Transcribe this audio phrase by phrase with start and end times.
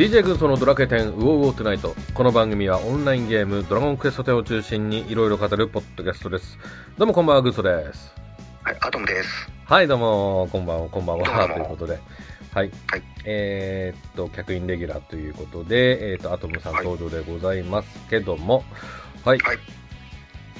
[0.00, 1.94] DJ 軍曹のドラクエ10ウォーウォートゥナイト。
[2.14, 6.58] この番組はオンラインゲームドラゴンクエスト10を中心にいろいろ語るポッドキャストです。
[6.96, 8.10] どうもこんばんは、軍曹です。
[8.62, 9.28] はい、アトムです。
[9.66, 12.00] はい、どうも、こんばんは、こんばんは、ということで。
[12.54, 12.70] はい。
[12.86, 13.02] はい。
[13.26, 18.64] えーっと、客員レギュラーということで、えーっと、アトムさんはい登場でございますけども、
[19.22, 19.38] はい。
[19.40, 19.58] はい。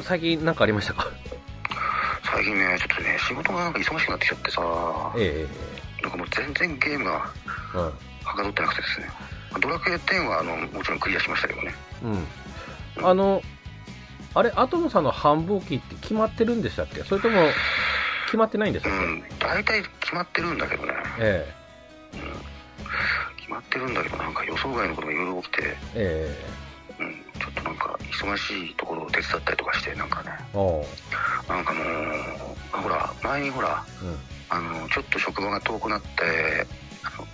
[0.02, 1.06] 最近なんかありましたか？
[2.24, 5.46] 最近ね、ちょっとね、仕事がなんか忙しくなってきちゃってさ、え
[6.02, 7.32] なんかもう全然ゲームが
[7.74, 9.10] えはかどってなくてですね。
[9.60, 11.74] ドラクエ10はあのもちろんクリアしましたけどね。
[12.04, 12.12] うん。
[12.12, 13.06] うん。
[13.06, 13.42] あの、
[14.34, 17.02] あれ、アトムさんの繁忙期って決まってるんでしたっけ？
[17.02, 17.48] それとも、
[18.26, 20.92] 決まってないんでしたっけ、うん、大体決まってるんだけどね。
[21.18, 21.52] え
[23.38, 26.36] 決まってるんだけど、なんか予想外のことがいろいろ起きて、え
[26.98, 30.30] えうん、ちょっとなんか忙しいところを手伝ったりとかして、なんかね。
[31.48, 31.86] なんかもう、
[32.72, 34.18] あほら、前にほら、うん。
[34.48, 36.66] あの、ちょっと職場が遠くなって、
[37.02, 37.26] あの、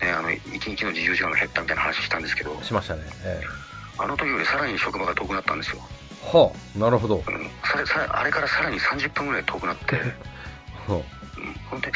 [0.00, 3.02] ね、あの、一日の自由時間が減ったみたいな話したんですけど、しましたね。
[3.24, 3.64] ええ
[3.96, 5.78] あの時よりさらに職場が遠くなったんですよ。
[6.22, 7.22] はあ、なるほど。
[7.26, 9.96] うん、ささあれからさらに30分ぐらい遠くなって、
[10.88, 11.00] は
[11.36, 11.92] うん、ほんで、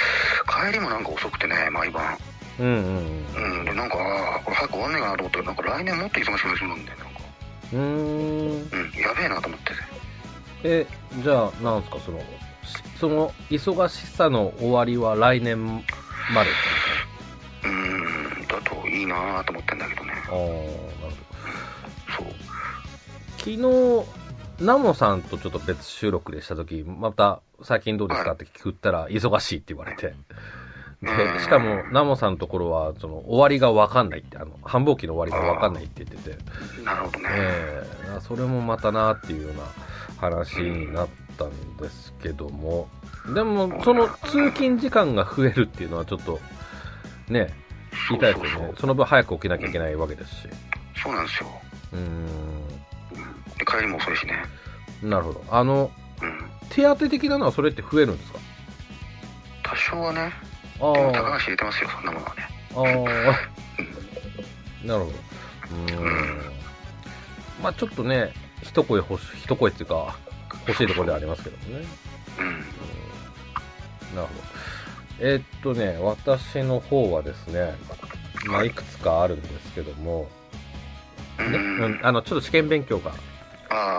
[0.46, 2.04] 帰りもなんか遅くてね、毎晩。
[2.06, 2.19] あ
[2.60, 3.96] うんうんうん、で、なんか、
[4.44, 7.20] これ早く終わんねえかなと思って、なんか来年もっと忙しくなりそうなんだよ、なんか。
[7.72, 7.80] うん。
[7.80, 8.69] うーん。
[8.72, 9.72] うん、やべえなと思って。
[10.64, 10.86] え、
[11.22, 12.24] じゃあ、なんですか、その、し
[12.98, 16.58] その、忙しさの終わりは来年までって
[17.64, 20.12] うん、だといいなと思ってんだけどね。
[20.12, 20.40] ああ、なる
[22.16, 22.24] ほど。
[22.24, 22.32] そう。
[23.38, 30.08] 昨日、ナモさんとちょっと別収録でしたとき、また、最近どうですかはいって聞ったら、忙しいって言われて。
[30.08, 30.14] うん
[31.02, 36.36] で、しかも、ナモさんのところは、その、終わりがわかんないって、あの、繁忙期の終わりがわかんないって言ってて、
[36.82, 37.28] なるほどね。
[37.30, 37.82] え
[38.16, 39.62] えそれもまたなっていうような
[40.18, 42.88] 話になったんですけども、
[43.32, 46.40] でも、その通勤時間が増えるっていうのはちょっと、
[47.31, 47.53] ね、
[48.09, 48.72] 言いたいですよね。
[48.78, 50.49] その分早く起きなきゃいけないわけですし。
[51.03, 51.49] そうなんですよ。
[51.93, 52.27] うーん、うん、
[53.59, 54.43] で帰りも遅いしね。
[55.03, 55.44] なるほど。
[55.50, 55.91] あの、
[56.22, 56.50] うん。
[56.71, 58.39] 手当的なのはそれって増えるんですか？
[59.62, 60.33] 多少はね、
[60.81, 62.49] あでも高橋入れてますよ、そんなものはね。
[62.75, 63.33] あ、あ
[64.84, 65.16] あ、なるほど。
[65.72, 66.53] うーん。
[67.62, 70.16] まあちょっとね、一声欲し、一声っていうか、
[70.66, 71.87] 欲しいところではありますけどもね。
[72.39, 72.47] うん。
[72.47, 72.59] うん
[74.15, 74.41] なるほど。
[75.20, 77.74] えーっとね、私の方はですね、
[78.46, 80.28] まあ、いくつかあるんですけども、
[81.38, 81.52] うん。
[81.52, 83.12] ね、うん、あの、ちょっと試験勉強が、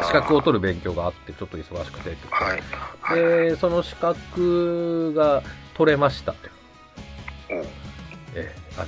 [0.06, 2.62] 資格を取る勉強があって、ちょっと忙しくてはい。
[3.02, 3.19] はい。
[3.19, 5.44] で、その資格が
[5.74, 6.38] 取れましたと。
[8.36, 8.88] えーあの、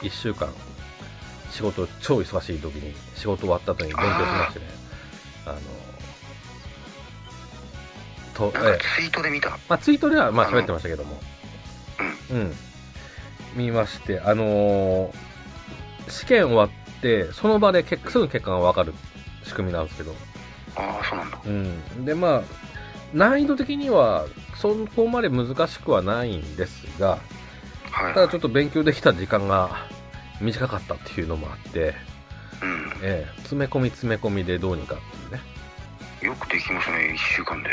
[0.00, 0.48] 一週間、
[1.50, 4.66] 仕事、超忙しい時に、仕事終わった後に勉強しましてね、
[5.44, 5.58] あの、
[8.50, 9.50] と、えツイートで見た。
[9.68, 11.20] まあ、ツイートではまあ喋ってましたけども、
[12.32, 12.38] うん。
[12.38, 12.52] うん。
[13.54, 15.32] 見まして、あのー
[16.08, 18.92] 試験終わって、その場で結すぐ結果がわかる
[19.44, 20.14] 仕組みなんですけど、
[20.76, 21.40] ああ、そうなんだ。
[21.44, 22.04] うん。
[22.04, 22.42] で、まあ、
[23.12, 24.26] 難易度的には、
[24.56, 27.18] そこまで難しくはないんですが、
[27.90, 28.14] はい。
[28.14, 29.86] ただちょっと勉強できた時間が
[30.40, 31.94] 短かったっていうのもあって、
[32.62, 32.92] うん。
[33.02, 35.40] ええ詰め込み詰め込みでどうにかっていうね。
[36.22, 37.70] よくできましたね、一週間で。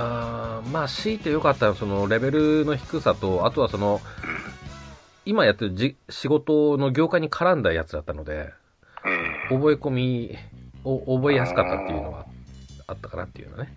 [0.00, 4.50] あーまあ、強いてよかったのは、そのレベルの低さと、あとはその、うん。
[5.26, 8.52] 今やってるじ仕事の業界に絡んだやつだったので、
[9.04, 9.08] え
[9.50, 10.38] え覚え込み
[10.84, 12.26] を覚えやすかったっていうのは
[12.86, 13.74] あったかなっていうのね、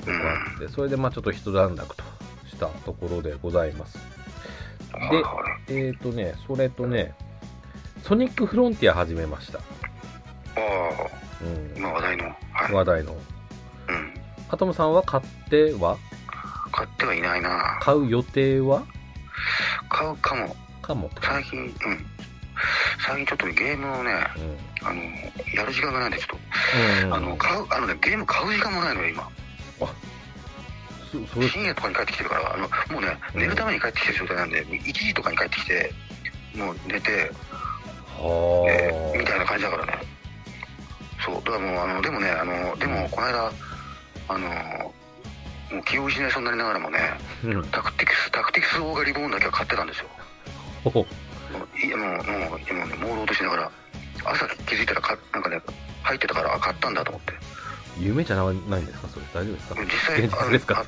[0.00, 2.02] ことがあって、それでまあちょっと一段落と
[2.48, 3.98] したところでございます。
[4.92, 5.30] はいは
[5.68, 5.72] い。
[5.72, 7.14] えーとね、それとね、
[8.02, 9.58] ソニックフロンティア始めました。
[9.58, 9.62] あ
[10.56, 10.64] あ、
[11.44, 12.24] うん、今話題の。
[12.24, 12.32] は
[12.70, 12.72] い。
[12.72, 13.12] 話題の。
[13.12, 13.16] う
[13.92, 14.19] ん。
[14.50, 15.96] アトムさんは買っては？
[16.72, 18.84] 買ってはいないな買う予定は？
[19.88, 20.56] 買うかも。
[20.82, 21.10] かも。
[21.22, 21.70] 最近、うん。
[23.06, 24.10] 最近ちょっとねゲームをね、
[24.82, 24.86] うん。
[24.88, 25.02] あの、
[25.54, 27.16] やる時間がないんで、ちょっうん、と。
[27.16, 29.28] あの、買う、あのね、ゲーム買う時間もないのよ、今。
[31.12, 35.92] そそれ、深夜とかに帰ってきてるから、あの、もうね、寝るために帰ってきてる状態なんで、1時とかに帰ってきて、
[36.56, 37.32] もう寝て、
[38.18, 39.38] はえーみたいあ。
[39.38, 39.98] な感じだからね。
[41.24, 43.52] そう、だからもう、あの、でもね、あの、でも、この間、
[44.30, 44.48] あの、
[45.74, 46.98] もう気を失いそうになりながらもね、
[47.44, 47.62] うん。
[47.64, 50.06] タクティクス、タクティクスオーガリボーンだけは買ってたんですよ。
[50.84, 51.00] ほほ。
[51.00, 51.06] も
[51.74, 53.70] う、いやもう、もう、今ね、朦朧としながら、
[54.24, 55.60] 朝気づいたらか、なんかね、
[56.02, 57.32] 入ってたから、あ、買ったんだと思って。
[57.98, 59.26] 夢じゃないんですかそれ。
[59.34, 59.90] 大丈夫ですか実
[60.30, 60.84] 際、ですか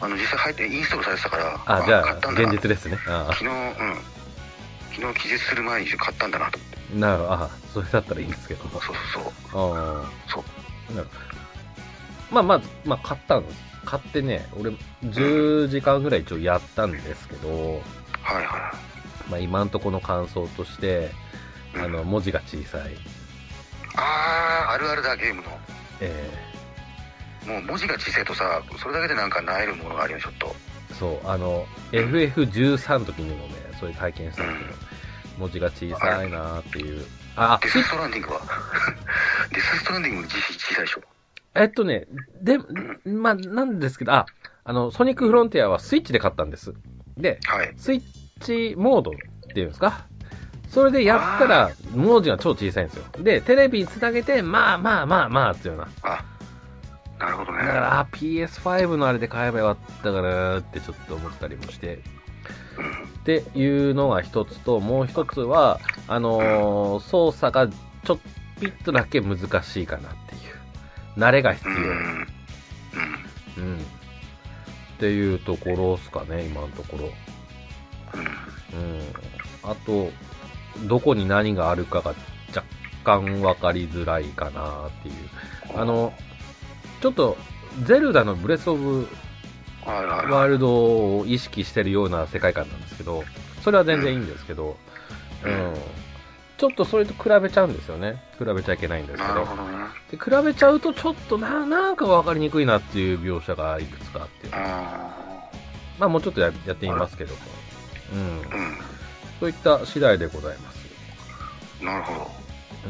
[0.00, 2.98] ああの、実際入って、インストールされてたから、あ、じゃあ、買ったんだな現実ですね。
[3.06, 3.96] あ昨日、うん。
[4.94, 6.78] 昨日気絶する前に買ったんだなと思って。
[6.94, 7.32] あ、なるほど。
[7.32, 8.62] あそれだったらいいんですけど。
[8.70, 9.22] そうそうそう。
[9.52, 10.44] あそう。
[10.90, 11.35] あ、なるほど。
[12.30, 13.58] まあ、まず、まあ、買ったんです。
[13.84, 14.70] 買ってね、俺、
[15.04, 17.48] 10時間ぐらい一応やったんですけど、
[18.22, 18.74] はいは
[19.30, 21.10] まあ、今んとこの感想として、
[21.76, 22.96] あの、文字が小さい。
[23.96, 25.48] あー、あるあるだ、ゲームの。
[26.00, 26.30] え
[27.46, 30.54] もう文字が小さいとさ、それだけでなんかなえるものがあるよ、ちょっと。
[30.90, 34.78] ーそう、あの、FF13 の時にもね、そういう体験したんですけど、
[35.38, 37.04] 文字が小さいなーっていう。
[37.36, 38.40] あ、デスストランディングは？
[39.52, 41.02] デスストランディングも小小さいでしょ。
[41.56, 42.06] えっとね、
[42.42, 42.58] で、
[43.04, 44.26] まあ、なんですけど、あ、
[44.64, 46.74] あの、ソニックフロンティアはスイッチで買ったんです。
[47.16, 47.72] で、はい。
[47.76, 48.02] スイッ
[48.40, 49.14] チモードっ
[49.54, 50.06] ていうんですか？
[50.68, 53.04] それでやったら、文字が超小さいんですよ。
[53.22, 56.12] で、テレビにつなげて、まあまあまあまあっていうような。
[56.14, 56.24] あ、
[57.18, 57.58] なるほどね。
[57.60, 62.00] だから、あ PS5 のあれで買えばよかったかなってちょっと思ったりもして。
[62.78, 63.06] うん。
[63.20, 67.68] っていうのが一つと、もう一つは、あのー操作が
[68.04, 68.18] ちょっ
[68.60, 70.55] ぴっとだけ難しいかなっていう。
[71.16, 71.74] 慣れが必要。
[71.74, 71.82] うん。
[71.86, 73.62] うん。
[73.64, 73.76] うん。
[73.76, 77.10] っていうところですかね、今のところ。
[78.74, 78.80] うん。
[78.80, 79.02] うん。
[79.62, 80.10] あと、
[80.86, 82.14] どこに何があるかが
[82.54, 82.64] 若
[83.04, 85.14] 干分かりづらいかなっていう。
[85.74, 86.12] あの、
[87.00, 87.36] ちょっと、
[87.84, 89.08] ゼルダのブレスオブ。
[89.86, 93.24] ワールドを意識してるような世界観なんですけど、
[93.62, 94.76] それは全然いいんですけど、
[95.44, 95.74] ううんん。
[96.58, 98.22] ちょっとそれと比べちゃうんですよね。
[98.38, 99.34] 比べちゃいけないんですけど。
[99.34, 99.78] なるほどね。
[100.10, 104.48] で比べちゃうと、ちょっとな、なんか分かりにくいなっていう描写がいくつかあって。
[104.52, 105.26] あ
[105.98, 107.34] まあもうちょっとややってみますけど
[108.12, 108.42] うん。
[109.40, 111.84] そういった次第でございます。
[111.84, 112.30] なるほど。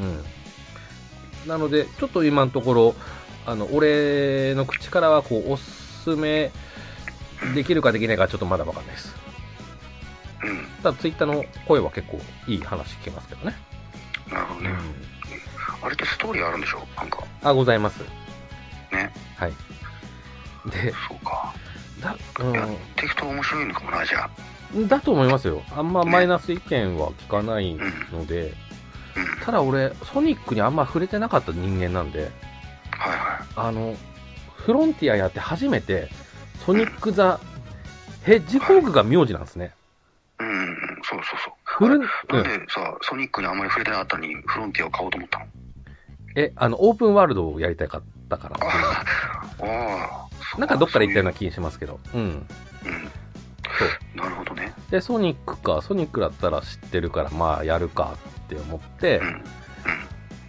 [0.00, 1.48] うん。
[1.48, 2.94] なので、ちょっと今のところ、
[3.46, 6.52] あの、俺の口からは、こう、おすすめ
[7.54, 9.25] できるかできないかちょっとまだわかんないです。
[10.42, 10.66] うん。
[10.82, 13.56] ただ、ツイッターの声は結構いい話聞けますけどね。
[14.28, 14.70] うなるほどね。
[15.82, 16.86] あれってストーリーあるんでしょ？
[16.96, 17.22] なんか。
[17.42, 18.02] あ、ございます。
[18.92, 19.12] ね。
[19.36, 19.52] はい。
[20.70, 21.54] で、そうか。
[22.00, 22.08] だ、
[22.54, 24.30] やっていくと面白いのかもな、じゃあ。
[24.74, 25.62] うん、だと思いますよ。
[25.70, 27.74] あんまマイナス意見は聞かない
[28.12, 28.52] ので、
[29.16, 29.44] うん。
[29.44, 32.30] ただ俺、ソニックにあんま触れてなかった人間なんで、はい
[33.10, 33.96] はあの、
[34.56, 36.08] フロンティアやって初めて、
[36.64, 37.38] ソニック・ザ・
[38.24, 39.72] ヘッジホーグが名字なんですね。
[40.40, 40.42] い。
[40.42, 40.76] うんうん。
[41.02, 41.54] そうそうそう。
[41.64, 45.46] フル、なんでさ、ソニックにあんまり触れてなかったのに、フロンティアを買おうと思ったの？
[46.36, 49.04] え、あの、オープンワールドをやりたかったからあ
[49.62, 50.58] ああ。
[50.60, 51.98] なんかどっかで言ったようなそ気しますけど。
[52.14, 52.20] うん。
[52.20, 52.42] ういううん。
[52.42, 53.84] そ
[54.14, 54.16] う。
[54.16, 54.74] なるほどね。
[54.90, 59.44] で、ソニックか、ソニックだったら知ってるから、まあ、やるかって思ってう、ん。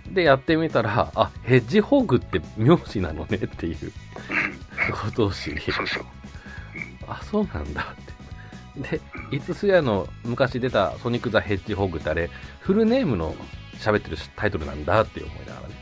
[0.07, 0.13] うん。
[0.13, 3.91] で、やってみたら、あ、ヘッジホーグって名字なのねっていううん。
[4.93, 6.05] ことを知り、そうですよ。
[7.07, 7.95] あ、そうなんだ。
[8.81, 9.01] で、
[9.31, 12.29] いつすやの昔出たソニック・ザ・ヘッジホーグってあれ、
[12.59, 13.35] フルネームの
[13.79, 15.75] 喋ってるタイトルなんだって思いながらね。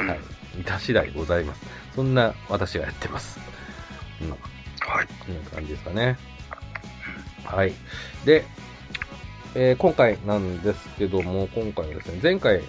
[0.00, 0.08] うん。
[0.08, 0.20] はい。
[0.60, 1.62] いた次第ございます。
[1.94, 3.38] そんな私がやってます。
[4.20, 4.30] うん。
[4.30, 4.38] はい。
[5.26, 6.16] こんな感じですかね。
[7.44, 7.72] はい。
[8.24, 8.44] で、
[9.54, 12.62] えー今回なんですけども、今回はですね、前回、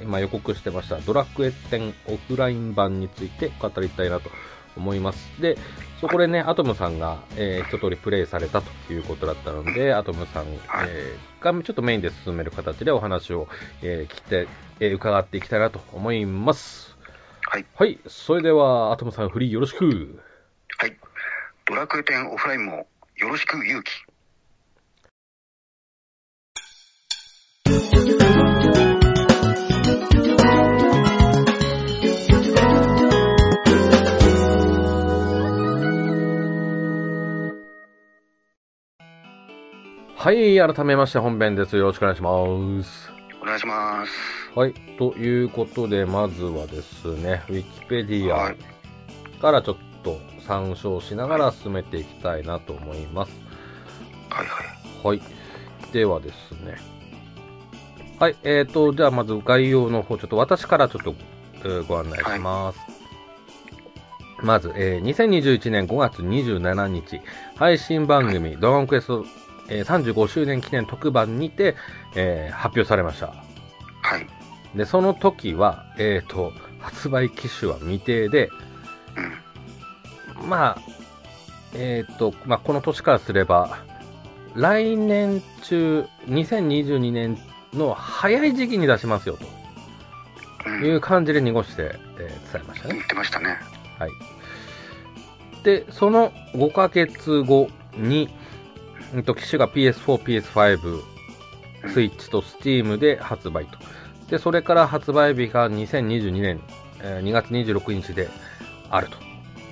[0.00, 4.30] 今予告してました、ドラクエ10オフライン版について語りたいなと
[4.76, 5.40] 思います。
[5.40, 5.56] で、
[6.00, 13.48] そこでね、アトムさんが、えー一通りプレイされたということだったので、アトムさん、はいえーがちょっとメインで進める形でお話を、
[13.82, 14.48] えー聞いて、
[14.80, 16.96] えー伺っていきたいなと思います。
[17.42, 17.66] はい。
[17.74, 17.98] はい。
[18.06, 20.22] それでは、アトムさん、フリーよろしく。
[20.78, 20.96] はい。
[21.66, 23.90] ドラクエ10オフラインもよろしく勇気。
[40.24, 41.76] はい、改めまして本編です。
[41.76, 42.30] よろしくお願いしま
[42.82, 43.12] す。
[43.42, 44.58] お願いします。
[44.58, 48.56] はい、ということで、まずはですね、ウィキペディアはい。
[49.38, 53.32] からちょっと参照しながら進めていきたいなと思います。
[54.30, 55.06] はいはい。
[55.06, 55.20] はい。
[55.92, 56.78] ではですね。
[58.18, 61.14] はい、えーと、じゃあまず概要の方、ちょっと私からちょっと、
[61.64, 62.78] えーご案内します。
[64.42, 67.20] まず、えー2021年5月27日、
[67.56, 69.26] 配信番組、ドラゴンクエスト、
[69.68, 71.76] えー35周年記念特番にて、
[72.14, 73.26] えー発表されました。
[73.26, 74.26] はい。
[74.76, 78.50] で、その時は、えーと、発売機種は未定で、
[80.42, 80.48] うん。
[80.48, 80.78] まあ、
[81.74, 83.78] えっ、と、まあ、この年からすれば、
[84.54, 87.38] 来年中、2022年
[87.72, 89.46] の早い時期に出しますよと
[90.66, 90.84] うん。
[90.84, 92.94] いう感じで濁して、えー伝えましたね。
[92.94, 93.58] 言ってましたね。
[93.98, 94.10] はい。
[95.62, 98.28] で、その5ヶ月後に、
[99.12, 101.02] うんと、機種が PS4、PS5、
[101.92, 103.78] スイッチと Steam で発売と。
[104.28, 106.60] で、それから発売日が2022年、
[107.02, 108.28] えー2月26日で
[108.90, 109.18] あると。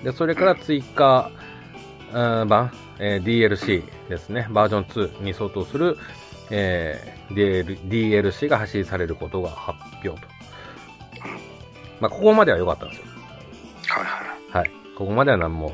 [0.05, 5.97] で、それから追加、ー版、えー DLC ですね、バージョン2に相当する、
[6.51, 10.29] えー DL DLC が発信されることが発表と。
[12.01, 13.05] まあ、ここまでは良かったんですよ。
[13.89, 14.59] はいはい。
[14.59, 14.71] はい。
[14.99, 15.73] ここまでは何も、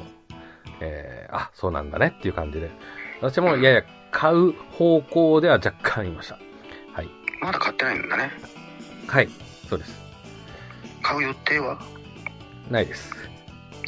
[0.80, 2.70] えー、あ、そうなんだねっていう感じで。
[3.20, 6.38] 私もやや買う方向では若干いました。
[6.92, 7.08] はい。
[7.40, 8.30] まだ買ってないんだね。
[9.06, 9.28] はい。
[9.68, 10.00] そうです。
[11.02, 11.78] 買う予定は？
[12.70, 13.14] ないです。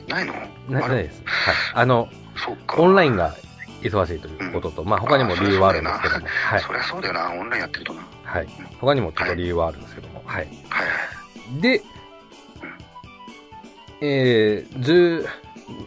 [0.09, 0.35] ないの？
[0.69, 1.23] ないです。
[1.25, 1.55] はい。
[1.75, 2.81] あの、そうか。
[2.81, 3.35] オンラインが
[3.83, 6.61] 忙しいということと、まあ他にも理由はあるんですけども、はい。
[6.61, 8.01] そりゃそうだよな、オンラインやってるとな。
[8.25, 8.51] はいはい。
[8.81, 10.49] 他にもちょっと理由はあるんですけども、はい。
[10.69, 10.85] は
[11.59, 11.61] い。
[11.61, 11.83] で、
[14.03, 15.25] えー、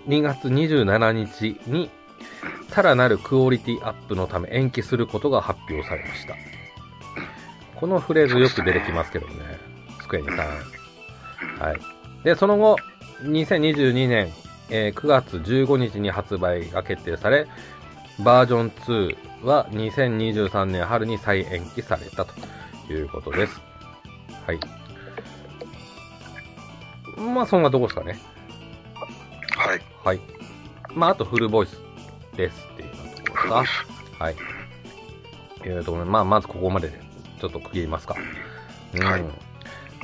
[0.08, 1.90] 12月27日に、
[2.70, 6.36] さらなるクオリティアップのため延期することが発表されました。
[7.76, 9.36] このフレーズよく出てきますけどね、
[10.02, 10.38] スクエニさん。
[10.38, 12.24] はい。
[12.24, 12.78] で、その後、
[13.24, 14.32] 2022年、
[14.70, 17.48] えー9月15日に発売が決定され、
[18.24, 22.34] バージョン2は2023年春に再延期されたと
[22.92, 23.62] いうことです。
[24.48, 24.60] はい。
[27.20, 28.18] まあ、そんなとこですかね。
[29.56, 29.82] はい。
[30.04, 30.22] はい。
[30.94, 31.83] まあ、あとフルボイス
[32.36, 33.66] ですっていうところかフルボイ。
[33.68, 34.22] ス。
[34.22, 34.36] はい。
[35.66, 37.00] えーところでまあ、まずここまでで
[37.40, 38.16] ちょっと区切りますか。
[38.96, 39.04] うん。
[39.04, 39.24] はい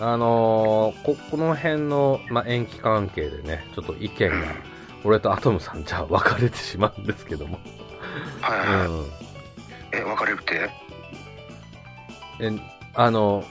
[0.01, 4.37] あのーこ、この辺の、まあ、延期関係でね、ちょっと意見が、
[5.03, 7.59] 俺とアトムさんじゃ分かれてしまうんですけども。
[8.39, 8.87] はいはいはい。
[8.87, 9.05] うん。
[9.91, 10.69] え、別れるって？
[12.39, 12.51] え、
[12.93, 13.43] あの、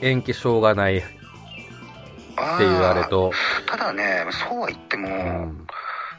[0.00, 1.06] 延期しょうがないって
[2.38, 3.32] あいうあれと、
[3.66, 5.66] ただね、そうは言っても、うん。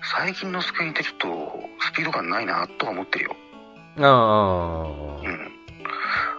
[0.03, 3.35] 最近のスクリーンってちょっとスピード感ないなとは思ってるよ。
[3.97, 4.07] ああ、
[5.21, 5.51] うん。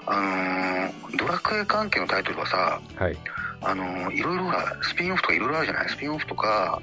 [0.07, 3.17] あのードラクエ関係のタイトルはさ、はい。
[3.61, 5.89] あのーいろいろほら、スピンオフとかいろいろあるじゃない？
[5.89, 6.81] スピンオフとか、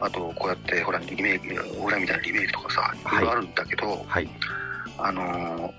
[0.00, 1.48] あとこうやってほら、リメイク、
[1.80, 4.28] オーライみたいなリメイクとかさ、いろいろあるんだけど、はい。
[4.98, 5.72] あのー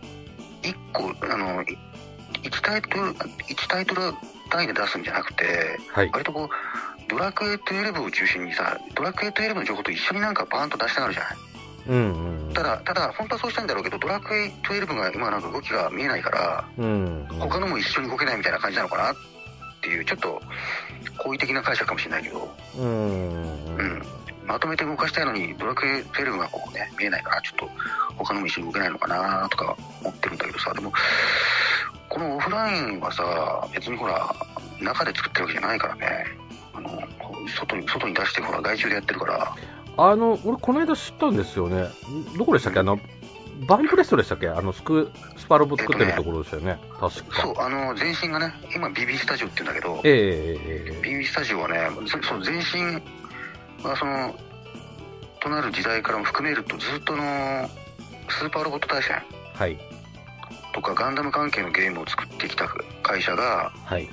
[0.64, 1.64] 一個、あの
[2.42, 3.16] 一タイトル、
[3.50, 4.14] 一タイトル
[4.50, 6.10] 単位で出すんじゃなくて、はい。
[6.12, 6.50] 割とこう、
[7.08, 11.34] ドラクエ12を中心にさ、ドラクエ12の情報と一緒になんかバーンと出したがるじゃない？
[11.86, 12.54] うんうん。
[12.54, 17.28] ただ、ただ、本当はそうしたいんだろうけど、ドラクエ12が今なんか動きが見えないから、うん。
[17.40, 19.12] 他のも一緒に動けないみたいな感じなのかな？
[19.12, 19.16] っ
[19.82, 20.42] ていう、ちょっと、
[21.18, 23.76] 好意的な解釈かもしれないけど、うん。
[23.78, 24.02] うん
[24.46, 27.70] まとめて動かしたいのに、ドラクエ12がこうね、見えないから、ちょっと、
[28.18, 30.92] 他のも一緒に動けないのかなとか思ってるんだけどさ、でも、
[32.10, 34.36] このオフラインはさ、別にほら、
[34.82, 36.26] 中で作ってるわけじゃないからね、
[36.74, 36.90] あの、
[37.58, 39.56] 外に、外に出して、ほら、外注でやってるから、
[39.96, 41.90] あの、俺、この間知ったんですよね。
[42.10, 42.80] んどこでしたっけ？
[42.80, 43.00] あの、
[43.68, 44.50] バンプレストでしたっけ？
[44.50, 46.80] あの、スク、スパロボ作ってるところでしたよね。
[47.00, 47.66] 確そう、か。
[47.66, 53.02] あの、前身がね、今 BB スタジオって言うんだけど、ええええええ BB スタジオはね、そその前身
[53.84, 54.36] がその、
[55.40, 57.24] となる時代からも含めると、ずっとの、
[58.30, 59.22] スーパーロボット対戦
[59.54, 59.78] はい。
[60.74, 62.68] とかガンダム関係のゲームを作ってきた
[63.04, 64.10] 会社が、はい。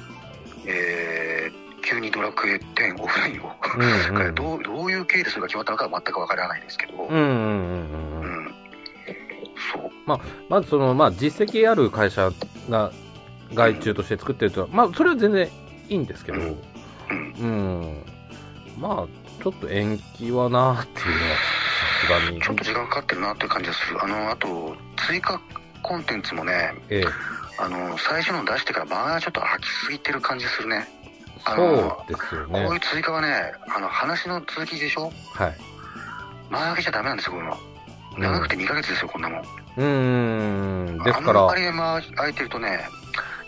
[0.67, 1.60] えー
[1.91, 4.35] 急にドラクエ10オフラインを、うんうん。
[4.37, 8.45] どうどういう経緯でそれが決まったのかは全くわからないですけど、うんうんうんううん。
[8.47, 8.55] ん
[9.73, 9.91] そう、
[10.49, 12.31] まずその、まあ、実績ある会社
[12.69, 12.93] が
[13.55, 15.49] 外注として作ってると、まあ、それは全然
[15.89, 16.61] いいんですけど、うん
[17.39, 18.05] うん。
[18.79, 22.41] まあ、ちょっと延期はなっていうのは、さすがに。
[22.41, 24.03] ちょっと時間かかってるなっていう感じがする。
[24.03, 24.77] あの、あと、
[25.09, 25.41] 追加
[25.83, 27.05] コンテンツもね、ええ。
[27.59, 30.89] あの、最初の出してから間がちょっと空きすぎてる感じするね。
[31.45, 32.81] あそのうですよこういうね。
[32.93, 35.13] 追加はね、あの、話の続きでしょ？
[35.35, 35.55] はい。
[36.51, 37.55] 間空けちゃダメなんですよ、こういうの。
[37.55, 37.71] うん
[38.23, 39.41] 長くて2ヶ月ですよ、こんなもん。
[39.41, 41.05] うーん。
[41.05, 42.87] ですからあんま、り間空いてるとね、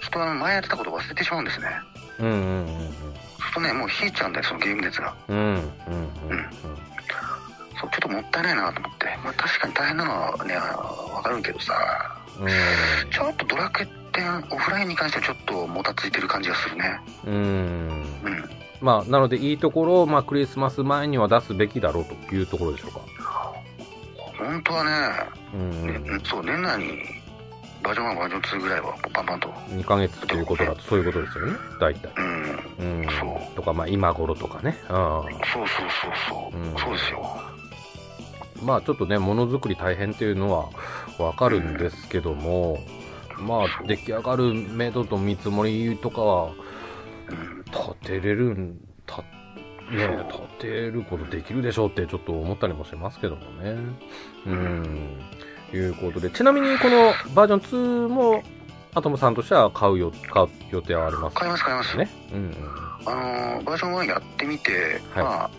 [0.00, 1.66] 人は前やってたことを忘れてしまうんですね。
[2.20, 5.14] うんうんうんそうするとね、もう冷えちゃうんだよ、そのゲーム熱が。
[5.28, 5.36] うん。
[5.36, 6.50] うんうんうんうん。
[7.78, 9.06] そう、ちょっともったいないなと思って。
[9.24, 11.74] まあ確かに大変なのはね、わかるけどさ、
[12.40, 12.48] うん
[13.10, 17.00] ちょっとドラクエ10オフラインに関してはちょっともたついてる感じがするね。
[17.26, 17.34] うん。
[17.34, 18.50] うん。
[18.80, 23.00] まあ、なので、いいところを、まあ、クリスマス前には出すべきだろうというところでしょうか。
[24.38, 24.90] 本当はね、
[25.54, 26.98] うんねそう、年内に
[27.82, 29.48] バージョン1、バージョン2ぐらいはバンバンと。
[29.48, 32.12] 2ヶ月ということだと、そういうことですよね、大体。
[32.16, 33.02] うん。
[33.02, 33.56] うんそう。
[33.56, 34.76] とか、まあ、今頃とかね。
[34.88, 36.58] うんそうそうそうそう。
[36.58, 37.36] うんそうですよ。
[38.64, 40.68] まあ、ちょっとね、ものづくり大変っていうのは
[41.18, 42.78] わかるんですけども、
[43.38, 46.52] まあ、出来上がる目処と見積もりとかは、
[47.28, 47.64] うん。
[47.64, 53.76] 立てれるん、た、ね、立てることできるでしょうってちょっと思ったりもしますけどもね。
[54.46, 55.20] うん。
[55.72, 58.42] いうことで、ちなみにこのバージョン2も、
[58.94, 61.96] アトムさんとしては買うよ、買う予定はあります買います買います。
[61.96, 62.10] ね。
[62.32, 62.54] うんうん。
[63.06, 63.14] あ
[63.56, 65.50] のーバージョン1やってみて、はいまあ、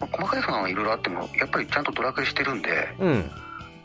[0.00, 3.30] まあ細かい不安はいろいろあっても、やっぱりちゃんとドラクエしてるんで、うん。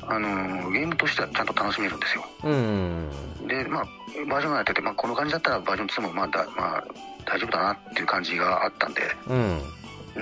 [0.08, 2.26] あのーゲームとしてはちゃんと楽しめるんですよ。
[2.44, 3.10] うん。
[3.48, 3.86] で、まあ、
[4.30, 6.84] バージョンがやってて、まあ、この感じだったらバージョン2も、まあ、だまあ、
[7.26, 9.62] 大丈夫だなっていう感じがあったんで、うん。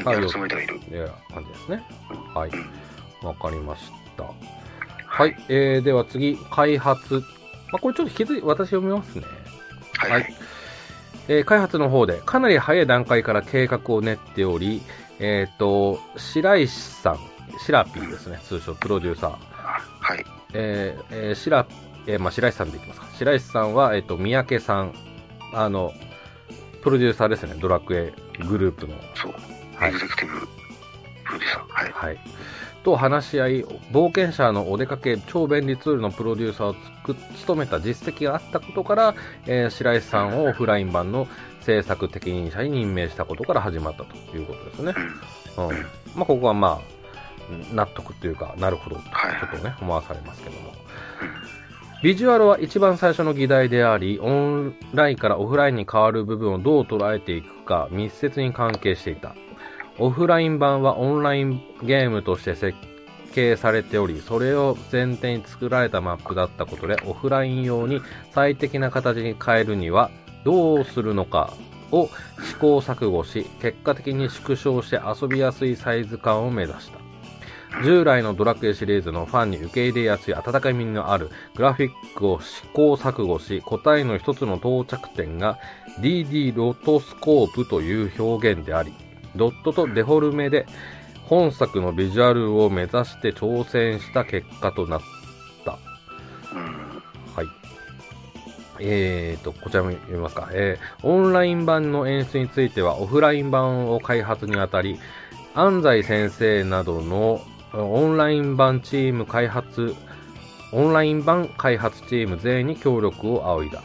[0.06, 0.80] やるつもりではいる。
[0.90, 1.84] いや、感じですね。
[2.34, 2.50] はい。
[2.50, 2.56] う
[3.26, 3.28] ん。
[3.28, 4.26] わかりました。
[5.06, 5.36] はい。
[5.50, 7.16] えー、では次、開発。
[7.72, 9.26] まあ、これちょっと引き継い、私読みますね。
[9.98, 10.36] はい、ははいい。
[11.28, 14.82] えー開発の方でかなり早い段階から計画を練っており、
[15.20, 17.20] えっ、と、白石さん、
[17.66, 19.55] シラピーですね、通称プロデューサー。
[20.06, 20.26] はい。
[20.54, 21.66] えーえー白
[22.08, 23.08] えーまあ、白石さんでいきますか。
[23.16, 24.94] 白石さんは、えっ、と、三宅さん、
[25.52, 25.94] あの、
[26.84, 28.14] プロデューサーですね、ドラクエ
[28.48, 28.94] グループの。
[29.16, 29.34] そう。
[29.76, 30.48] はいエグゼクティブ
[31.26, 31.68] プロデューサー。
[31.68, 31.92] はい。
[31.92, 32.20] はい。
[32.84, 39.16] と話し合い、冒険者のお出かけ超便利ツールのプロデューサーをつく務めた実績があったことから、
[39.48, 41.28] えー白石さんをオフライン版の
[41.62, 44.94] 制作適任者に任命したことから始まったということですね。
[45.58, 45.68] うん。
[45.70, 45.76] うん。
[46.16, 46.95] まあ、ここはまあ、
[47.74, 50.70] 納得というか、なるほど、ちょはいっとね、思わされますけども。
[50.70, 50.76] うん
[52.06, 59.36] ビジュアルは一番最初の議題であり、オンラインからオフラインに変わる部分をどう捉えていくか密接に関係していた。
[59.98, 62.78] オフライン版はオンラインゲームとして設
[63.34, 68.02] 計されており、それを前提に作られたマップだったことで、オフライン用に
[68.34, 70.12] 最適な形に変えるには
[70.44, 71.54] どうするのか
[71.92, 72.10] を
[72.44, 77.05] 試行錯誤し、結果的に縮小して遊びやすいサイズ感を目指した。
[77.84, 85.60] 従来のドラクエシリーズのファンに受け入れやすい温かみのあるグラフィックを試行錯誤し、答えの一つの到着点が
[86.00, 88.94] DD ロトスコープという表現であり、
[89.36, 90.66] ドットとデフォルメで
[91.24, 95.02] 本作のビジュアルを目指して挑戦した結果となっ
[95.66, 95.80] た。
[96.54, 97.04] うん。
[97.36, 97.48] はい。
[98.80, 100.50] えーと、こちらも読みますか。
[100.52, 105.00] えー、オンライン版の演出については、オフライン版を開発にあたり、
[105.56, 107.42] 安西先生などの
[107.78, 109.96] オンライン版チーム開発、
[110.72, 113.84] オンライン版開発チーム全員に協力を仰いだ。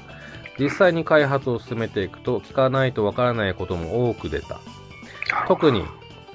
[0.58, 4.60] 実際に開発を進めていくと、聞かないとわからないことも多く出た。
[5.48, 5.84] 特に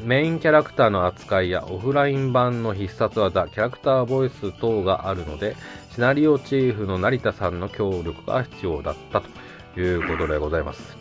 [0.01, 5.55] メインキャラクターの扱いやオフライン版の必殺技、キャラクターボイス等があるので、
[5.91, 10.97] シナリオチーフの成田さんの協力が必要だったということでございます。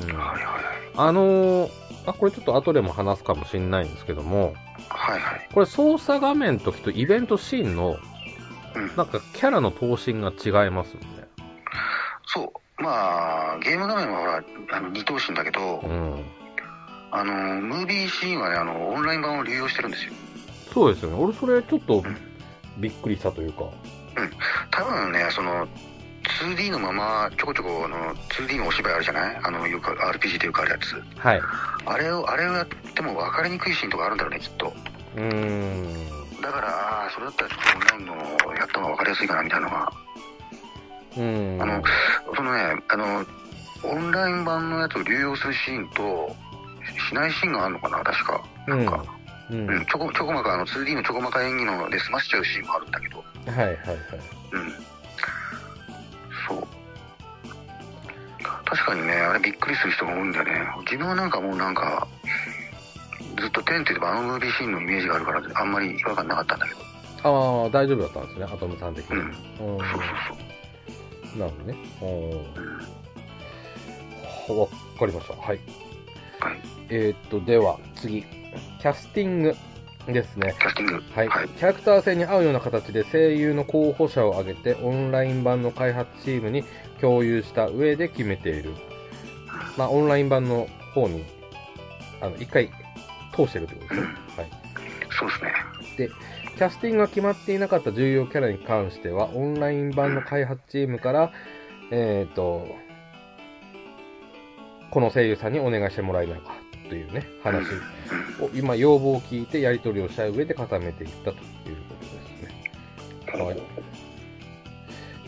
[0.00, 0.16] うん、
[0.96, 4.54] あのーあ、これちょっと後でも話すかもしれないんですけども、
[4.88, 5.18] はい。
[5.18, 5.48] はいはい。
[5.52, 7.98] これ操作画面の時とイベントシーンの
[8.74, 8.96] うん。
[8.96, 11.28] なんかキャラの頭身が違いますよね。
[12.26, 12.82] そう。
[12.82, 16.24] まあ、ゲーム画面はほら、あの二等身だけど、うん。
[17.10, 20.12] あの、ムービーシーンはね、あの、オンライン版を利用してるんですよ。
[20.72, 21.16] そうですよね。
[21.16, 22.04] 俺それちょっと
[22.76, 23.64] びっくりしたというか。
[24.70, 25.66] 多分ね、その、
[26.28, 29.40] 2D のまま、ちょこちょこ、あの、2D のお芝居あるじゃない？
[29.42, 31.02] あの、よく RPG でよくあるやつ。
[31.18, 31.40] はい。
[31.86, 34.72] あれを、あれをやっても分かりにくいシーンとかあるんだろうね、きっと。
[35.16, 36.40] うーん。
[36.40, 38.06] だから、あーそれだったらちょっとオンライン
[38.46, 39.92] のやった方が分かりやすいかな、みたいなのが。
[41.16, 41.58] うん。
[41.62, 41.82] あの、
[42.36, 43.26] そのね、あの、
[43.84, 46.36] オンライン版のやつを流用するシーンと、
[47.08, 48.42] しないシーンがあるのかな、確か。
[48.66, 49.04] なんか、
[49.50, 49.66] うん。
[49.68, 53.76] うん、ちょこ、ちょこまか、あの、2D のちょこまか演技ので済ましちゃうシーンもあるんだけど、はいはいはい。
[54.52, 54.74] うん。
[56.48, 56.66] そう。
[58.64, 60.52] 確かにね、あれびっくりする人が多いんだよね。
[60.84, 62.06] 自分はなんかもうなんか、
[63.38, 66.80] ずっとテンって言えばあのムービーシーンのイメージがあるから、あんまり違和感なかったんだけど。
[67.22, 69.16] ああ、大丈夫だったんですね、アトムさん的に。
[69.16, 69.20] う。
[69.20, 69.32] うんん。
[69.32, 69.80] そうそう
[70.28, 71.38] そう。
[71.38, 71.76] なるほどね。
[72.02, 72.08] うん。
[74.52, 74.60] うん。
[74.60, 74.66] わ
[74.98, 75.34] かりました。
[75.34, 75.46] はい。
[75.46, 75.58] はい。
[76.90, 78.22] えー、っと、では、次。
[78.22, 79.56] キャスティング
[80.12, 80.54] ですね。
[81.14, 81.48] はい、はい。
[81.48, 86.64] キャラクター性に合うような形で声優の候補者を挙げてオンライン版の開発チームに
[87.00, 88.72] 共有した上で決めている。
[89.76, 91.24] まあ、オンライン版の方に、
[92.20, 92.70] あの、一回
[93.34, 94.06] 通してるってことですね。
[94.36, 94.50] はい。
[95.18, 95.52] そうですね。
[95.96, 96.10] で、
[96.56, 101.32] キャスティングが決まっていなかった重要キャラに関しては、オンライン版の開発チームから、
[101.92, 102.66] えっ、と、
[104.90, 106.56] この声優さんにお願いしてもらえないか
[106.88, 107.64] というね、話
[108.38, 108.44] うん。
[108.46, 113.44] を、今、要望を聞いてやり取りをした上で固めていったということですね。
[113.44, 113.56] はい。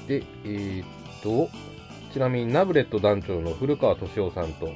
[0.09, 0.87] で、えーっ
[1.23, 1.49] と、
[2.13, 4.73] ちなみにナブレット団長の古川敏夫さんと、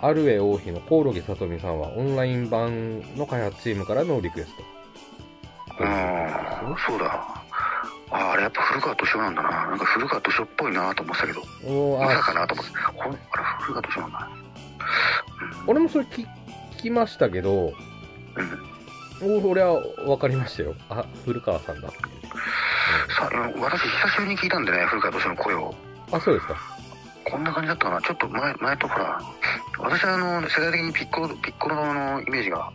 [0.00, 4.62] アルエ王妃のコオロギさとみさんはオンライン版の開発チームからのリクエスト。
[5.84, 7.04] ああ、そうだ。
[8.10, 9.50] ああ、あれやっぱ古川敏夫なんだな。
[9.66, 12.72] なんか古川敏夫っぽいなと思ってたけど、おーまさあかなと思って。
[12.72, 13.18] ほんあれ
[13.60, 14.30] 古川敏夫なんだ。
[14.32, 14.37] うん。
[15.68, 16.26] 俺もそれ聞
[16.76, 17.72] きましたけど、
[19.22, 19.40] うん。
[19.40, 20.74] お俺は分かりましたよ。
[20.88, 22.04] あ、古川さんだっていう。
[23.14, 25.74] さあ、私久しぶりに聞いたんでね、古川敏夫の声を。
[25.82, 26.56] うんあ、そうですか。
[27.24, 28.00] こんな感じだったかな。
[28.00, 29.20] ちょっと前、前とほら、
[29.78, 32.72] 私はあの、世代的にピッコロ、ピッコロのイメージが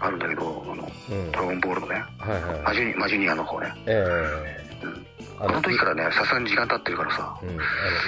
[0.00, 1.32] あるんだけど、あの、うん。
[1.32, 2.60] ドラゴンボールのね、はいはい。
[2.62, 3.74] マジュニマジュニアの方ね。
[3.86, 4.71] えうん。
[5.40, 7.58] えあの時からね、さすがに時間経ってるからさ、うん、あの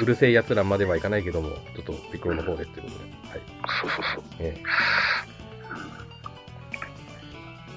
[0.02, 3.04] うるせえ奴らまではいかないけども、ちょっとピッコロの方でっていうことで。
[3.30, 3.40] はい。
[3.80, 4.24] そうそうそう。
[4.40, 4.62] ええ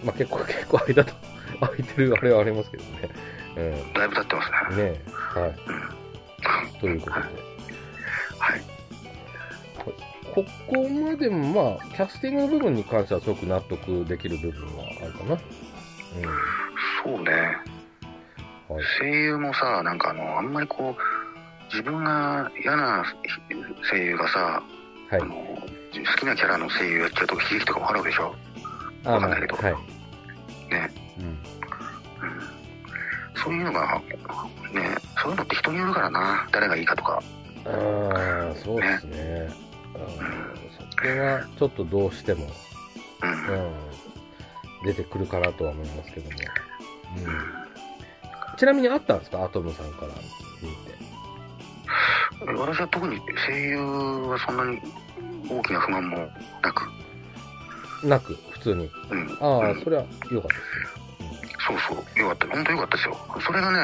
[0.03, 1.13] まあ結構、結構間と、
[1.59, 3.09] 空いてるあれはありますけどね。
[3.55, 3.93] うん。
[3.93, 4.83] だいぶ経ってますね。
[4.83, 5.49] ねえ、はい。
[5.49, 6.79] うん。
[6.79, 7.19] ということで。
[8.39, 8.77] はい。
[10.35, 15.37] ここまでもまあ、キャスティングの部分に関してはすごく納得できる部分はあるかな。
[17.03, 17.57] そうね。
[18.69, 18.75] うん。
[18.75, 18.85] はい。
[18.99, 23.03] 声優もさ、なんかあの、あんまりこう、自分が嫌な
[23.89, 24.63] 声優がさ、
[25.09, 25.25] はいあ。
[25.25, 28.35] の好きなキャラの声優やっちゃうと悲劇とかもあるわけでしょ？
[29.05, 29.73] あわかんないけどはい。
[30.69, 30.91] ね。
[31.19, 31.25] うん。
[31.25, 31.39] うん。
[33.35, 34.01] そういうのが、
[34.73, 36.47] ね、そういうのって人によるからな。
[36.51, 37.21] 誰がいいかとか。
[37.65, 39.49] ああ、そうですね。
[39.95, 40.37] うん
[40.77, 42.45] そこはちょっとどうしても、
[43.23, 43.29] うん。
[43.29, 43.59] ううん。
[43.69, 43.73] ん、
[44.83, 46.37] 出てくるかなとは思いますけども。
[47.17, 47.66] うん、
[48.57, 49.43] ちなみにあったんですか？
[49.43, 50.07] アトムさんから
[50.61, 50.97] 見て。
[52.59, 54.79] 私は特に声優はそんなに
[55.49, 56.17] 大きな不満も
[56.61, 58.07] なく。
[58.07, 58.89] なく、普通に。
[59.09, 59.37] うん。
[59.41, 60.97] ああ、うんそれは良かったです
[61.67, 62.19] そうそう。
[62.19, 62.47] よかった。
[62.47, 63.17] 本当よかったですよ。
[63.45, 63.77] それがね、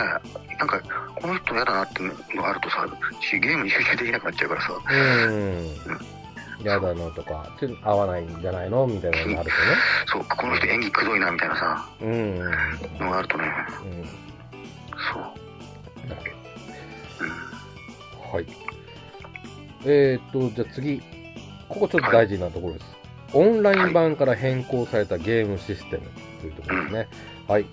[0.59, 0.79] なんか、
[1.15, 2.87] この人嫌だなっていうのがあるとさ、
[3.21, 4.69] しゲームに集中できなくなっちゃうからさ。
[4.69, 4.75] ね。
[6.59, 6.65] うん。
[6.65, 8.87] やだのとか、ちょっと合わないんじゃないの？
[8.87, 9.51] みたいなのがある
[10.07, 12.11] そう、この人演技くどいなみたいなさ、とね。
[12.11, 12.39] うん。
[12.39, 12.99] うん。
[12.99, 13.45] のがあるとね、
[13.83, 14.32] うん。
[15.13, 15.23] そう。
[15.23, 15.29] ほ
[18.31, 18.45] どはい。
[19.85, 21.01] えーっと、じゃあ次。
[21.69, 22.85] ここちょっと大事なところです。
[23.33, 26.03] オンライン版から変更されたゲームシステム
[26.39, 27.07] というところですね。
[27.47, 27.65] はい。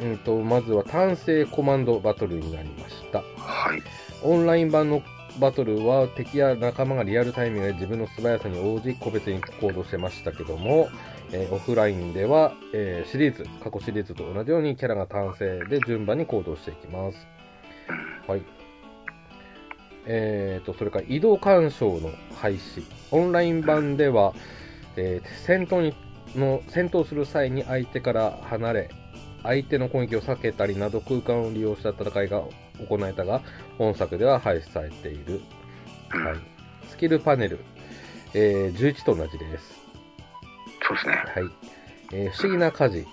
[0.00, 3.18] うんと、まずは単性コマンドバトルになりました。
[3.18, 3.82] はい。
[4.22, 5.02] オンライン版の
[5.40, 10.88] バトルは敵や仲間がリアルタイミングで自分の素早さに応じ個別に行動してましたけども、
[11.32, 17.26] えーオフラインでは、えーシリーズ、過去シリーズと同じようにキャラが単性で順番に行動していきます。
[18.26, 18.42] はい。
[20.06, 22.82] えーと、それから移動干渉の廃止。
[23.10, 24.34] オンライン版では、
[24.96, 25.94] えー戦闘に
[26.34, 28.90] の、戦闘する際に相手から離れ、
[29.42, 32.42] 相手の攻撃を避けたりなど空間を利用した戦いが
[32.88, 33.42] 行えたが、
[33.76, 35.40] 本作では廃止されている。
[36.08, 36.36] はい。
[36.88, 37.58] スキルパネル、
[38.32, 39.77] えー11と同じです。
[40.88, 41.14] そうですね。
[41.14, 41.50] はい。
[42.12, 43.06] えー不思議な火事、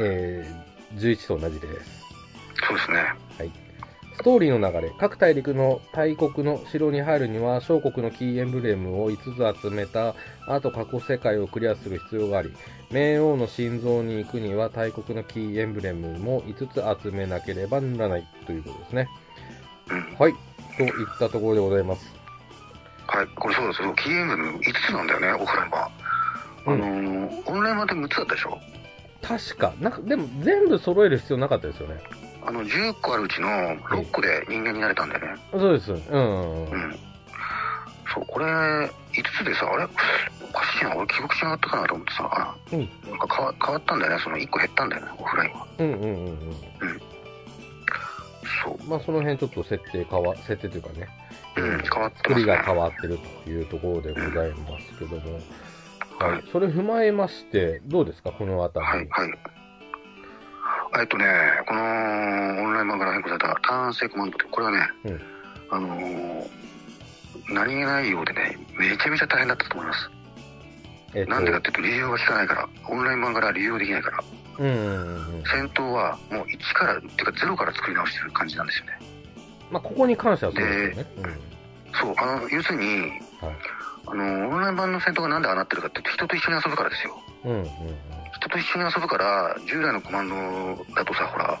[0.00, 2.00] えー11と同じです。
[2.66, 2.96] そうですね。
[3.38, 3.50] はい。
[4.16, 10.14] ストーリーの流れ、各大陸の大国の城に入るには、小国のキーエンブレムを5つ集めた
[10.46, 12.52] 後過去世界をクリアする必要があり、
[12.90, 19.08] 冥王の心臓に行くには大国のキーエンブレムも5つ集めなければならないということですね。
[19.90, 20.16] うん。
[20.18, 20.34] はい。
[20.76, 22.12] といったところでございます。
[23.06, 23.26] はい。
[23.36, 23.94] これそうですよ。
[23.94, 25.88] キーエンブレム5つなんだよね、オフライン版。
[26.66, 28.58] あのー、オンライン版で6つだったでしょ？
[29.22, 32.00] 確か、なんか、でも全部揃える必要なかったですよね。
[32.44, 35.42] あの、10個あるうちの6個で人間になれたんだよね。
[35.52, 35.92] そうです。
[35.92, 36.72] うんうんうん。
[36.72, 36.98] うん。
[38.14, 38.88] そう、これ、5
[39.38, 39.84] つでさ、あれ？
[39.84, 45.66] おかしいな、俺記憶違ったかなと思ってさ、あうんなんか変わ変わったんだよね、その1個減ったんだよね、オフラインは。
[45.78, 46.38] うんうんうんうん。
[48.64, 48.88] そう。
[48.88, 51.08] まあその辺ちょっと設定変わ、設定というかね、
[51.56, 52.40] うん、変わって作ますね。
[52.40, 55.42] りが変わってるというところでございますけども、はい
[56.20, 58.86] はい、それ踏まえまして、どうですか、このあたり。
[58.86, 59.30] はい、はい。
[61.00, 61.24] えっとね、
[61.66, 61.84] このオ
[62.68, 65.20] ンライン版から変更された単性コマンドって、これはね、うん
[65.70, 66.50] あのー
[67.52, 70.10] 何気ないようでね、めちゃめちゃ大変だったと思います。
[71.14, 74.24] えっとなんでかっていうと、理由が効かないから、オンライン版から利用できないから、
[74.58, 75.42] うんうんうん。
[75.44, 78.92] 戦闘はもう1から、っていうか0から作り直してる感じなんですよね。
[79.70, 81.10] まあ、ここに関してはそうですよね。
[81.94, 83.00] そう、あの、要するに、うん。
[83.00, 83.20] はい。
[84.06, 87.18] あの、オンライン版の戦闘がなんでああなってるかって人と一緒に遊ぶからですよ。
[87.44, 87.66] うんうん
[88.32, 91.60] 人と一緒に遊ぶから、従来のコマンドだとさ、ほら、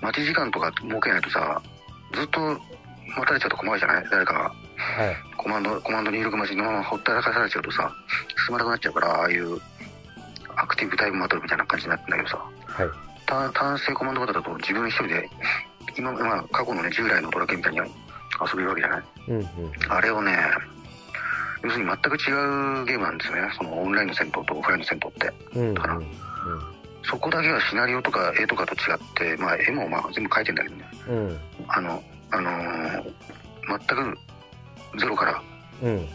[0.00, 1.60] 待ち時間とか設けないとさ、
[2.14, 4.06] ずっと待たれちゃうと困るじゃない？
[4.10, 4.40] 誰かが。
[4.40, 4.54] はい。
[5.36, 7.92] コマンド、コマンド入力待ちのままほったらかされちゃうとさ、
[8.46, 9.60] 進まなくなっちゃうから、ああいう
[10.54, 12.36] アクティブタイムバトルみたいな感じになってんだけどさ、
[12.66, 12.88] はい。
[13.26, 15.28] 単単性コマンド型だと自分一人で、
[15.98, 17.86] 今、まあ、過去のね、従来のドラケンみたいに遊
[18.56, 19.02] べるわけじゃない？
[19.28, 19.46] うんうん。
[19.88, 20.34] あれをね、
[21.66, 22.30] 要するに全く違
[22.82, 23.52] うゲームなんですよね。
[23.58, 25.32] そのオンラインの戦闘とオフラインの戦闘って。
[25.54, 26.00] うんうんだから
[27.08, 30.84] そこだけはシナリオとか絵とかと違って、まあ絵もまあ全部描いてんだけどね。
[31.08, 31.26] うん。
[31.28, 31.38] うん。
[31.68, 32.02] あの、
[32.32, 33.12] あのー
[33.68, 34.18] 全く
[34.98, 35.42] ゼロから、
[35.82, 36.08] うん。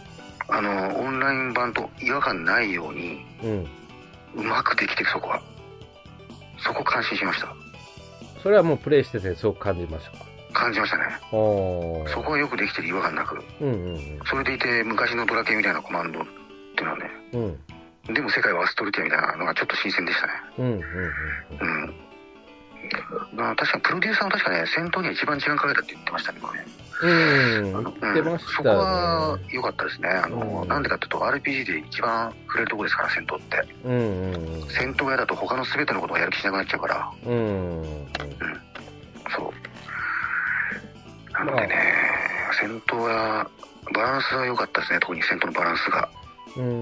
[0.49, 3.67] あのーオンライン版と違和感ないように、うん。
[4.35, 5.41] うまくできてるそこは。
[6.59, 7.53] そこ感心しました。
[8.43, 11.03] それはもうプレイしててすごく感じましたか感じましたね。
[11.31, 13.37] そこはよくできてる違和感なく。
[13.61, 16.23] うんうんそれでいて、昔のドラケンみたいなコマンドっ
[16.75, 17.59] ていうのはね、うん。
[18.09, 18.13] うん。
[18.13, 20.33] でも世界はアストルティアみたいなのがちょっと新鮮でしたね。
[20.59, 20.81] うんうんうん
[21.83, 21.95] うん。
[23.33, 26.65] まあ、確かにプロデューサーも確かね、戦闘には一番時間かけたって言ってましたけどね。
[27.03, 27.83] うん。
[27.83, 29.53] 言ってましそこはたね。
[29.53, 30.09] 良かったですね。
[30.09, 33.75] あの、うんなんでかっていうと、RPG で一番触れるところですから、戦闘って。
[33.85, 33.93] うん
[34.33, 37.33] うん戦闘が嫌だと他の全てのことがやる気しなくなっちゃうから、うん。
[37.33, 38.07] うん。
[39.35, 39.70] そう。
[41.33, 41.75] なのでね、
[42.59, 43.49] 戦闘は、
[43.93, 46.09] バランスは良かったですね、特に戦闘のバランスが。
[46.57, 46.81] うん。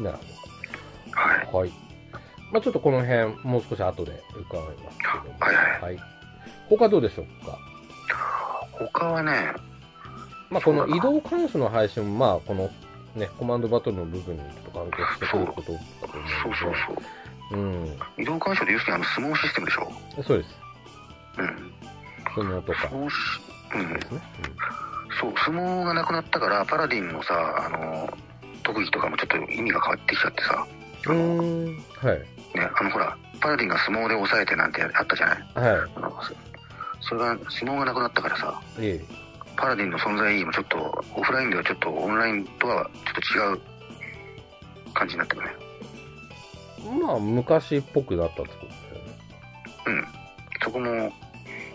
[0.00, 0.04] ん。
[0.04, 0.18] なる
[1.12, 1.46] はい。
[1.46, 1.58] ほど。
[1.58, 1.72] はい。
[2.52, 5.36] まあちょっとこの辺、もう少し後で伺いますけども。
[5.38, 5.98] はいはいはい。
[6.68, 7.58] 他どうでしょうか？
[8.92, 9.52] 他はね、
[10.50, 12.70] まあこの移動関数の配信も、まあこの
[13.14, 16.74] ね、コマンドバトルの部分にちょっと関係してくることだと思そうそうう
[17.50, 17.56] そう。
[17.56, 19.92] ので、移動干渉で要するにあの相撲システムでしょ？
[20.18, 20.24] うん。
[20.24, 20.59] そうです。
[21.38, 21.72] うん。
[22.34, 23.14] そのとか相撲し、
[23.74, 24.00] うんで。
[24.02, 24.20] すね。
[25.20, 28.08] そう、相撲がなくなったから、パラディンのさ、あの、
[28.62, 30.66] 特技とかもちょっと意味が変わってきちゃってさ、
[31.06, 31.76] うーん。
[32.06, 32.18] はい。
[32.56, 35.38] ね、あのほら、パラディンが相撲で抑えてなんてあったじゃない？
[35.54, 36.34] はあのそ
[37.08, 38.86] それが、相撲がなくなったからさ、い。
[38.86, 39.04] え
[39.56, 45.48] パラディンの存在意義もちょっと、オフラインではちょっとオンラインとはちょっと違う感じになってるね。
[46.86, 46.98] え。
[47.02, 49.18] まあ昔っぽくなったってことですよね。
[49.86, 50.06] うん。
[50.62, 51.12] そこも、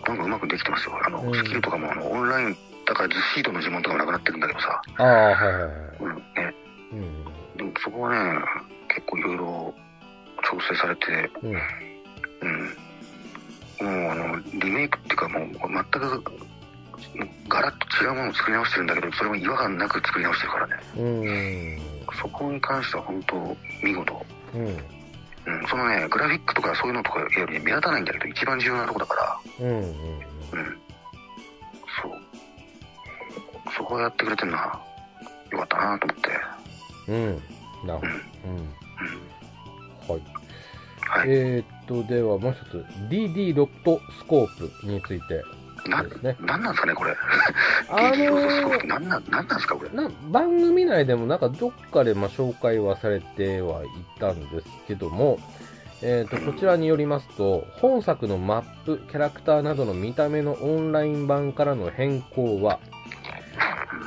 [0.06, 0.98] なんかうまくできてますよ。
[1.04, 5.70] あの、うんスキルとかもあのオンライン、だからズシードの呪文とかもなくなってるんだけどさ、ああ、はいはいはい。
[6.00, 6.54] うん、ね。
[6.92, 7.24] うん。
[7.56, 8.40] でもそこはね、
[8.88, 9.74] 結構いろいろ
[10.44, 11.52] 調整されて、うん。
[12.40, 12.76] うん。
[13.78, 16.22] もうあの、リメイクっていうかもう全く、
[17.48, 20.74] ガラッと違うものを作り直してるんだけど、それも違和感なく作り直してるからね。
[20.96, 22.16] うん。
[22.16, 24.26] そこに関しては本当見事。
[24.54, 24.76] うん。
[25.46, 29.68] うん、そのね、グラフィックとかそういうのとかより目立たないんだけど、一番重要なとこだから、うん。
[29.68, 29.80] うん。
[29.80, 29.92] うん。
[32.02, 32.12] そう。
[33.76, 34.80] そこをやってくれてるのは、
[35.50, 36.30] よかったなと思って。
[37.08, 37.86] うん。
[37.86, 38.12] なるほど。
[38.46, 38.58] うん。
[38.58, 38.68] うん。
[40.08, 40.22] はい。
[41.08, 41.28] はい。
[41.30, 45.42] えー、っと、ではもう一つ、DD ロットスコープについて
[45.88, 46.36] なですね。
[46.40, 47.16] なんなんですかね、これ。
[47.88, 49.90] あロー なんなん、なんなんですか、これ。
[49.90, 55.38] な番組内でもなんかどっかでまあ紹介はされてはいたんですけども、
[56.02, 62.80] えー、とこちらによりますと、本作のマップ、キャラクターなどの見た目のオンライン版からの変更は、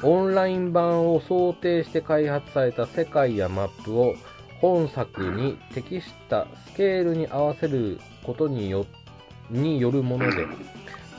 [0.03, 4.15] オンライン版を想定して開発された世界やマップを
[4.61, 8.85] 本作に適したスケールに合わせることによ
[9.49, 10.45] によるもので、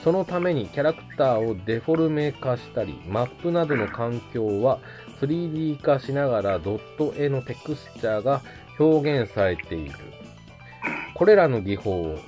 [0.02, 4.78] そのためにキャラクターをデフォルメ化したり、マップなどの環境は
[5.20, 8.40] 3D 化しながらドット絵のテクスチャーが
[8.78, 9.92] 表現されている。
[11.14, 12.18] これらの技法を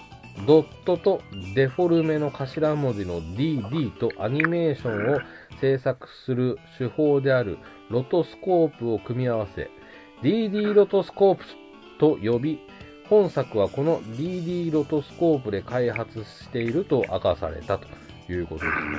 [0.47, 1.23] ドットと
[1.55, 5.23] デフォルメの頭文字の DD とアニメーションを
[5.61, 7.59] 制作する手法である
[7.89, 9.71] ロトスコープを組み合わせ、
[10.23, 11.45] DD ロトスコープ
[11.99, 12.59] と呼び、
[13.13, 17.87] 本作はこの DD ロトスコープで開発していると明かされたと
[18.31, 18.97] いうことですね。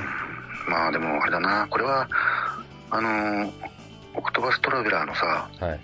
[0.70, 2.08] まあでもあれだな、これは、
[2.92, 3.52] あのー
[4.16, 5.80] オクトバストラベラーのさ、はい。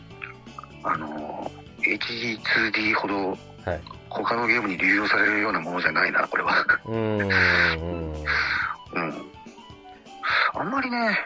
[0.84, 3.82] あのー HG2D ほどはい。
[4.10, 6.54] 他のゲームに流用されるようなものじゃないな、これは。
[6.86, 7.20] うーん。
[7.22, 9.14] うんうん。
[10.54, 11.18] あんまりね、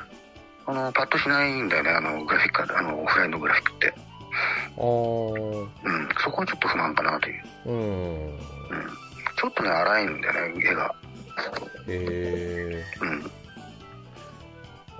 [0.65, 3.93] あの、パッとしないんだよね、あの、グラフィック、あの、オフラインのグラフィックって。
[4.77, 5.61] あー。
[5.83, 6.09] うん。
[6.23, 7.43] そこはちょっと不満かなという。
[7.65, 7.75] うん。
[7.75, 8.39] うん。
[9.37, 10.95] ちょっとね、荒いんだよね、絵が。
[11.87, 13.09] えうん。
[13.19, 13.31] ー。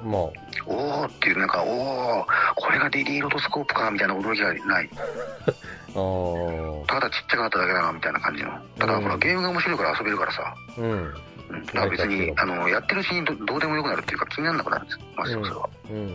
[0.03, 0.21] まあ、
[0.67, 4.89] おーっていう、なんか、おー、これが DD ロトスコープか、みたいな驚きがない。
[5.95, 6.85] あー。
[6.85, 8.51] ただちっちゃくなっただけだな、みたいな感じの。
[8.79, 10.53] ただ、うんほら、ゲームが面白いから遊べるからさ。
[10.77, 11.13] うん。
[11.49, 11.65] うん。
[11.65, 15.69] だから別に、あの、やってるうちにどどうでもよくなるっていうか、気にならなくなるんですますよ、それは。
[15.89, 15.97] うん。
[15.97, 16.07] うん。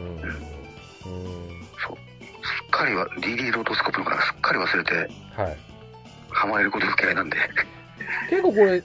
[1.06, 1.57] うん。
[2.42, 4.94] すっかりは、DD ロトスコープのからすっかり忘れて、
[5.36, 5.56] はい。
[6.30, 7.36] ハマれることが嫌いなんで。
[8.30, 8.82] 結構これ、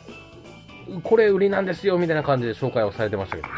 [1.04, 3.54] これ売りなんですよみたいな感じで紹介をされてましたけどね。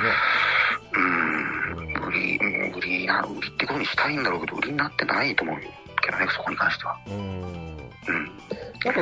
[0.93, 2.07] うーん。
[2.07, 6.97] 売り、うん売りな、売りってことにしたいんだろうけど、売りになってないと思うけどね、そこに関しては。
[7.07, 7.13] うん。
[7.13, 8.35] うん。
[8.83, 9.01] なんか、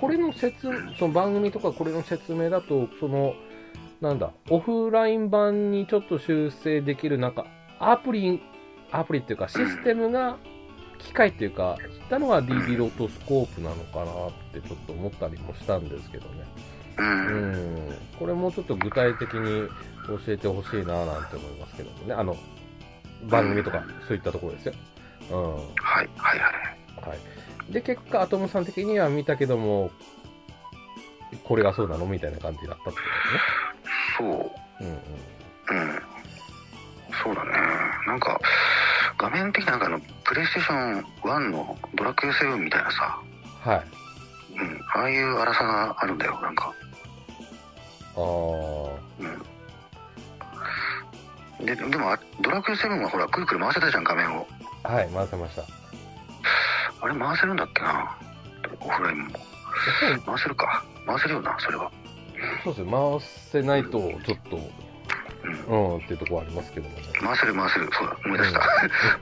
[0.00, 3.34] これの説、その番組とかこれの説明だと、その、
[4.00, 7.46] なんだ、オフライン版にちょっと修正できる、なんか、
[7.78, 8.42] アプリ、
[8.92, 10.36] アプリっていうか、システムが、
[10.98, 16.44] 機械っていうか、したのが DD ロトスコープなのかなってちょっと思ったりもしたんですけどね。
[16.98, 17.02] う。
[17.02, 17.96] うんん。
[18.18, 19.68] これもうちょっと具体的に
[20.06, 22.14] 教えてほしいななんて思いますけどもね。
[22.14, 22.36] あの、
[23.28, 24.74] 番組とか、そういったところですよ。
[25.30, 25.54] うん。
[25.54, 26.50] はい、はい、は
[27.06, 27.08] い。
[27.08, 27.14] は
[27.68, 27.72] い。
[27.72, 29.90] で、結果、アトムさん的には見たけども、
[31.44, 32.06] これがそうなの？
[32.06, 33.04] みたいな感じだったってこ
[34.18, 34.28] そう。
[34.28, 34.42] と
[34.80, 35.00] ですね。
[35.70, 36.19] うん。
[37.22, 37.50] そうだね。
[38.06, 38.40] なんか、
[39.18, 43.18] 画面的になんかあの、プレイステーション1のドラクエ7みたいなさ。
[43.60, 43.84] はい。
[44.56, 46.72] うん、ああいう荒さがあるんだよ、なんか。
[48.16, 48.90] あー。
[49.20, 49.24] う
[51.62, 51.66] ん。
[51.66, 54.46] で、でも、あドラクエ7はほら、くるくる回せたじゃん、画面を。
[54.82, 55.62] はい、回せました。
[57.02, 58.16] あれ回せるんだっけな？
[58.80, 59.30] オフラインも。
[60.26, 60.84] 回せるか。
[61.06, 61.90] 回せるよな、それは。
[62.64, 64.58] そうですね、回せないと、ちょっと、
[65.68, 65.94] うん。
[65.94, 67.02] うん、っていうところありますけどもね。
[67.20, 67.88] 回せる、回せる。
[67.92, 68.60] そうだ、思い出した。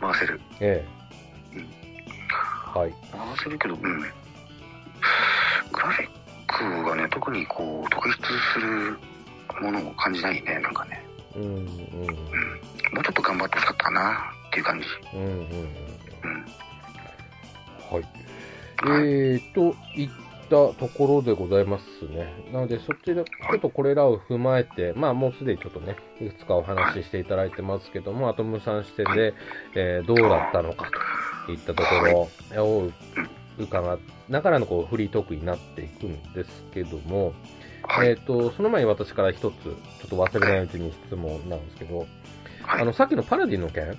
[0.00, 0.40] 回せる。
[0.60, 0.98] ええ。
[2.74, 2.94] はい。
[3.12, 3.80] 回せるけど、うん。
[4.00, 6.10] グラフィッ
[6.46, 8.98] クがね、特にこう、特筆する
[9.60, 11.04] ものを感じないね、なんかね。
[11.36, 11.60] うん、うん、うん。
[11.60, 14.86] もうちょっと頑張ってほしかったな、っていう感じ。
[15.14, 15.38] うん、うん、うん。
[15.38, 16.44] うん。
[17.90, 18.04] はい。
[18.80, 19.74] えーと、
[20.48, 22.50] ところでございますね。
[22.52, 29.34] なので、そっちで、ちょっとこれらを踏まえて、まあ、もうすでにちょっとね、いくつかお話ししていただいてますけども、アトムさん視点で、
[29.74, 30.90] えーどうだったのか
[31.46, 32.90] といったところを
[33.58, 37.34] 伺いながらのこうフリートークになっていくんですけども、
[37.82, 38.08] はい。
[38.08, 39.72] えーと、その前に私から一つ、ちょ
[40.06, 42.04] っと忘れないうちに質問なんですけど、は
[42.78, 42.82] い。
[42.82, 43.96] あの、さっきのパラディの件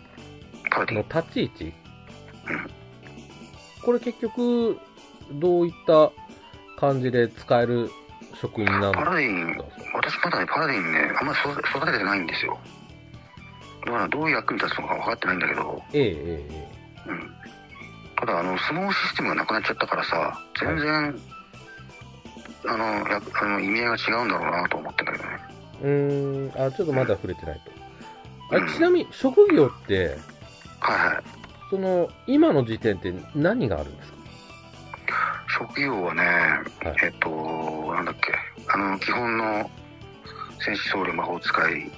[0.93, 2.79] の立ち位置、うん
[3.81, 4.77] これ結局、
[5.33, 6.11] どういった
[6.79, 7.89] 感じで使える
[8.35, 9.57] 職員なんパだラディン、
[9.93, 12.57] 私まだね、パラディンね、あんまり育育ててないんですよ。
[13.85, 16.13] だからどういう役に立つのか分かってないんだけど、えええ
[16.49, 16.69] え
[17.07, 17.31] えうん。
[18.19, 21.19] ただ、あの、相撲システムがなくなっちゃったからさ、全然、
[22.67, 25.29] あの、やあの意味合いが違うんだろうなと思ってんだけどね。
[25.81, 27.71] えうーん、あ、ちょっとまだ触れてないと。
[28.55, 30.17] あうんちなみに、職業って、
[30.79, 31.23] はいはい。
[31.69, 34.18] その、今の時点って何があるんですか？
[35.59, 36.23] 職業はね、
[37.03, 37.29] えっと、
[37.93, 38.33] なんだっけ、
[38.73, 39.69] あの、基本の
[40.65, 41.91] 戦士僧侶魔法使い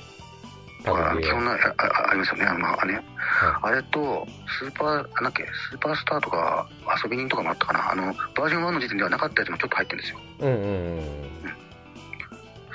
[0.83, 2.95] とか、基本のああありますよね、あの、まあね。
[2.95, 4.27] はあれと、
[4.59, 6.67] スーパー、なんだっけ、スーパースターとか、
[7.03, 7.91] 遊び人とかもあったかな。
[7.91, 10.19] あの、バージョン1の時点ではなかったやつもちょっと入ってるんですよ。
[10.39, 10.43] い。
[10.43, 11.03] うんうんうん。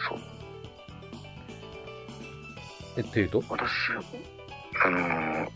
[0.08, 0.18] そう。
[2.96, 3.42] え、っていうと？
[3.48, 3.66] 私、
[4.84, 5.48] あのー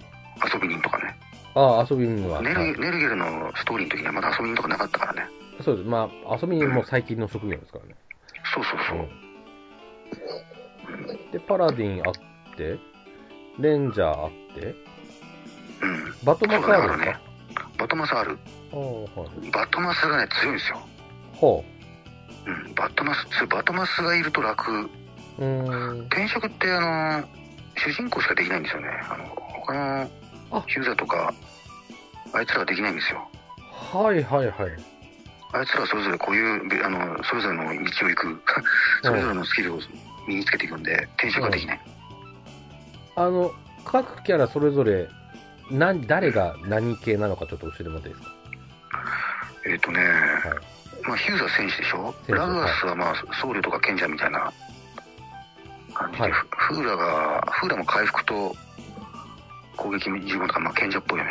[0.53, 1.15] 遊び人とかね。
[1.55, 2.43] ああ、遊び人は。
[2.43, 5.27] ネはいルネルゲルのストーリーの時にはまだ遊び人とかなかったからね。
[5.63, 5.89] そうです。
[5.89, 7.95] まあ、遊び人も最近の職業ですからね。
[8.55, 8.99] そうそうそう。
[8.99, 9.03] う
[11.27, 11.31] ん。
[11.33, 12.15] で、パラディンあっ
[12.57, 12.79] て、
[13.59, 14.75] レンジャーあって、
[15.83, 16.15] うん。
[16.25, 17.13] バトマスあるんですか？
[17.13, 17.19] ね
[17.79, 18.39] バトマスある。
[18.73, 19.07] ああ、は
[19.43, 19.51] い。
[19.51, 20.79] バトマスがね、強いんですよ。
[21.35, 21.65] ほ
[22.47, 22.75] うん。
[22.75, 24.89] バトマス、バトマスがいると楽。
[25.39, 25.45] う。
[25.45, 26.01] ん。
[26.07, 27.41] 転職って、あのー
[27.77, 28.89] 主人公しかできないんですよね。
[29.09, 30.07] あの、他のあ
[30.67, 31.33] ヒューザーとか、
[32.33, 33.29] あいつらはできないんですよ。
[33.93, 34.71] はいはいはい。
[35.53, 37.75] あいつらはそれぞれこういう、べあの、それぞれの道を
[38.09, 38.43] 行く、
[39.03, 39.81] それぞれのスキルを
[40.29, 41.81] 身につけていくんで、転職ができない。
[43.17, 43.53] あの、
[43.85, 45.09] 各キャラそれぞれ、
[45.71, 48.35] 何、誰が何系なのかちょっと教えてもらっていいですか？
[49.67, 50.01] えっ、とね、
[51.05, 52.15] まあ、ヒューザー戦士でしょ？
[52.27, 54.53] 士ラグアスはまあ、僧侶とか賢者みたいな
[55.95, 56.33] 感じで、はい。
[56.33, 58.55] フフーラが、フーラも回復と
[59.81, 61.31] 攻撃十分とか、まあ、賢者っぽいよね。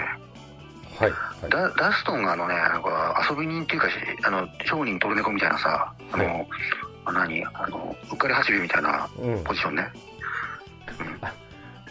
[0.99, 1.11] はい。
[1.11, 1.49] はい。
[1.49, 3.93] ダダストンがあのね、なんか遊び人っていうかし、
[4.25, 6.45] あの、商人トルネコみたいなさ、あの、は
[7.05, 7.45] あ何？
[7.45, 9.53] あの、うっかり八兵衛みたいなうんポ。
[9.53, 9.87] ジションね。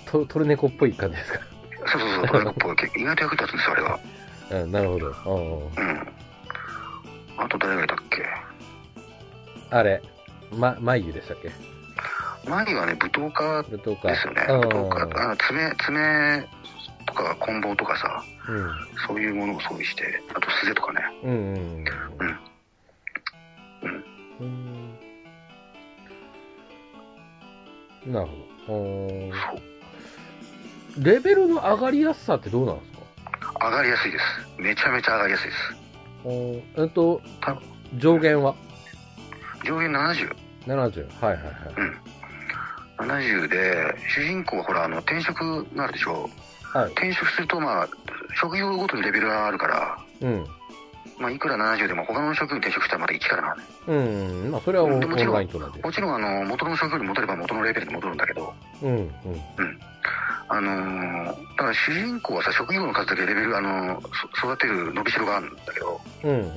[0.07, 1.41] トトルネコっぽい感じですか？
[1.87, 3.01] そうそうそう、トルネコっぽい。
[3.01, 4.01] 意外と役に立つんですよ、あれが。
[4.63, 5.07] うん、なるほど。
[5.27, 6.09] うんうん。
[7.37, 8.27] あと誰がいたっけ？
[9.71, 10.03] あれ、
[10.53, 11.51] ま、眉でしたっけ？
[12.49, 13.63] 前にはね、舞踏家。
[13.63, 13.69] で
[14.17, 14.47] すよね。
[14.49, 16.49] うん舞踏家、あの爪、爪
[17.07, 18.71] とか棍棒とかさ、うん。
[19.07, 21.01] そういうものを装備して、あと素手とかね。
[21.25, 21.85] うんうんうん。
[24.41, 24.55] うん。
[28.07, 28.13] うん。
[28.13, 28.27] なる
[28.67, 28.75] ほど。
[28.75, 29.37] うんそ
[31.01, 31.05] う。
[31.05, 32.93] レベルの上がりやすさってどうなんです
[33.41, 33.69] か？
[33.69, 34.25] 上がりやすいです。
[34.59, 35.59] めちゃめちゃ上がりやすいです。
[36.25, 37.57] うんえっとた、
[37.97, 38.55] 上限は？
[39.65, 40.35] 上限70。
[40.67, 41.09] 70。
[41.25, 41.75] はいはいはい。
[41.77, 41.97] うん。
[43.05, 46.29] 70で、主人公はほら、あの、転職があるでしょ？
[46.73, 46.91] はい。
[46.93, 47.89] 転職すると、まあ、
[48.41, 50.47] 職業ごとにレベルがあるから、うん。
[51.19, 53.57] まあ、いくら70でも他の職業に転職したらまた1からな。
[53.87, 54.51] うん。
[54.51, 55.85] まあ、それはオンオンでもちろんラインと同じです。
[55.85, 58.91] もちろん、あの、元の職業に戻れば元のレベルに戻るんだけど、うん。
[58.91, 59.11] うん。
[60.51, 61.27] あのー
[61.59, 64.01] だから主人公はさ、職業の数だけレベル、あの
[64.41, 66.31] そ育てる伸びしろがあるんだけど、うん。
[66.31, 66.53] うん。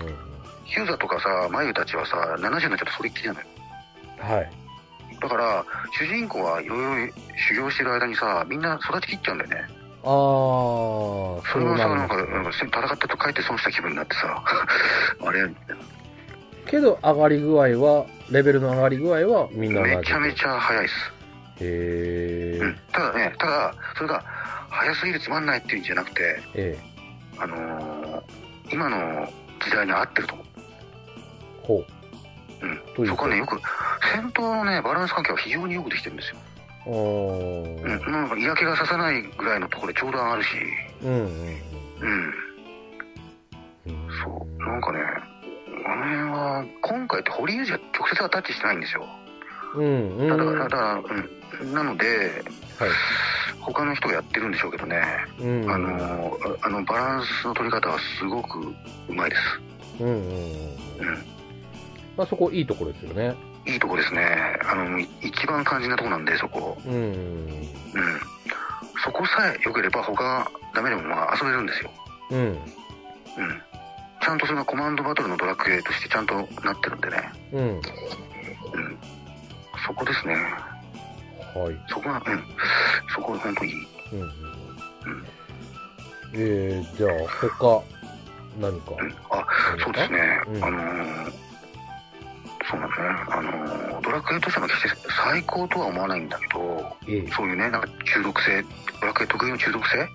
[0.66, 3.46] ヒューザとかさ、マユたちはさ、70になっちゃうとそれっきりなのよ。
[4.20, 4.52] はい。
[5.22, 7.14] だから、主人公はいろいろ
[7.48, 9.68] 修行してる間にさ、みんな育ちきっちゃうんだよね。
[10.04, 12.16] あー、そそれがさ、なんか、
[12.52, 14.42] 戦ってると帰って損した気分になってさ、
[15.24, 15.48] あれ。
[16.66, 19.82] けど、上がり具合は、レベルの上がり具合はみんな。
[19.82, 21.14] めちゃめちゃ早いです。
[21.60, 22.80] へーうん。
[22.92, 24.24] ただね、ただ、それが、
[24.70, 26.78] 早すぎるつまんないっていうんじゃなくて、え
[27.38, 28.22] あのー
[28.72, 29.28] 今の
[29.60, 30.46] 時代に合ってると思う。
[31.64, 32.01] ー、ほう。
[32.98, 33.08] うん。
[33.08, 33.60] そこはね、よく、
[34.14, 36.38] 戦闘のね、バランス関係は非常によくできてるんですよ。
[36.86, 38.12] あーうん。
[38.12, 40.50] なんか嫌気がささないぐらいのところでちょうど上がるし、
[41.04, 42.34] うんうんうん。
[43.88, 44.10] うん。
[44.24, 44.64] そう。
[44.64, 45.00] なんかね、
[45.86, 49.06] あの辺は、今回って堀江じゃ直接はタッチしてないんですよ。
[49.76, 50.30] うんうん。
[50.30, 50.70] ただ、はい。
[50.70, 51.02] ただ、
[51.62, 51.74] うん。
[51.74, 52.44] なので、
[53.60, 55.02] 他の人がやってるんでしょうけどね、
[55.40, 55.72] うん。
[55.72, 58.60] あの、ああの、バランスの取り方はすごく
[59.08, 60.04] うまいです。
[60.04, 60.22] うんうんうん。
[60.22, 61.26] うん。
[62.22, 63.36] まあそこいいところですよね。
[63.66, 64.24] いいとこですね。
[64.70, 66.78] あの、い一番肝心なとこなんで、そこ。
[66.86, 66.94] うん。
[66.94, 67.72] うん。
[69.04, 71.90] そこさえ良ければ他がダメでもまあ遊べるんですよ。
[72.30, 72.40] うん。
[72.40, 72.58] うん。
[74.22, 77.32] ちゃんとそれがコマンドバトルのドラクエとしてちゃんとなってるんでね。
[77.54, 77.64] うん。
[77.64, 77.82] うん。
[79.88, 80.36] そこですね。
[80.36, 81.86] はい。
[81.90, 82.44] そこが、うん。
[83.16, 83.78] そこが本当にいい。
[84.14, 84.32] うんうんうん。
[86.36, 87.12] えー、じゃあ、
[87.50, 87.82] 他、
[88.60, 88.92] 何か？
[88.92, 89.16] うん。
[89.32, 89.48] あ、
[89.84, 90.20] そうですね。
[90.50, 91.51] うんあのー
[92.72, 93.08] そうなんですね。
[93.30, 98.64] あのードラクエとしても決して最高とは思わないんだけど、ええそういうね、なんか中毒性、
[99.00, 99.98] ドラクエ特有の中毒性？
[100.00, 100.10] はい。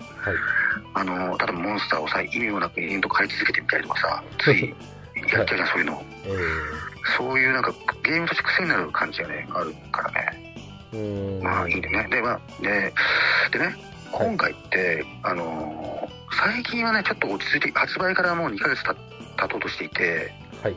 [0.95, 4.75] あのー例えばモンスターをさ、意味もなく延々と狩り続けてみたりとかさ、つい
[5.31, 6.03] やっちゃうじゃん、そういうの。
[6.25, 6.29] え
[7.17, 7.71] そういうなんか
[8.03, 10.53] ゲームとして癖になる感じがね、あるからね。
[11.41, 12.07] まあいいんでね。
[12.11, 12.93] で、まあ、で、
[13.51, 13.75] でね、
[14.11, 18.93] 今回って、あのー最近はね、ちょっと落ち着いて、発売からもう2ヶ月た
[19.37, 20.31] 経とうとしていて、
[20.61, 20.75] はい。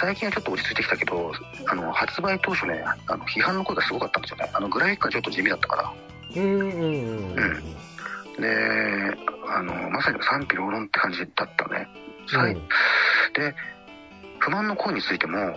[0.00, 1.32] 最近はちょっと落ち着いてきたけど、
[1.66, 4.50] あの、発売当初ね、あの、批判の声がすごかったんですよね。
[4.52, 5.92] あの、グラフィックがちょっと地味だったから。
[6.36, 7.64] うんうんうん。
[8.40, 9.16] で、
[9.48, 11.88] あの、まさに賛否両論って感じだったね。
[12.28, 12.54] さい
[13.34, 13.54] で、
[14.38, 15.56] 不満の声についても、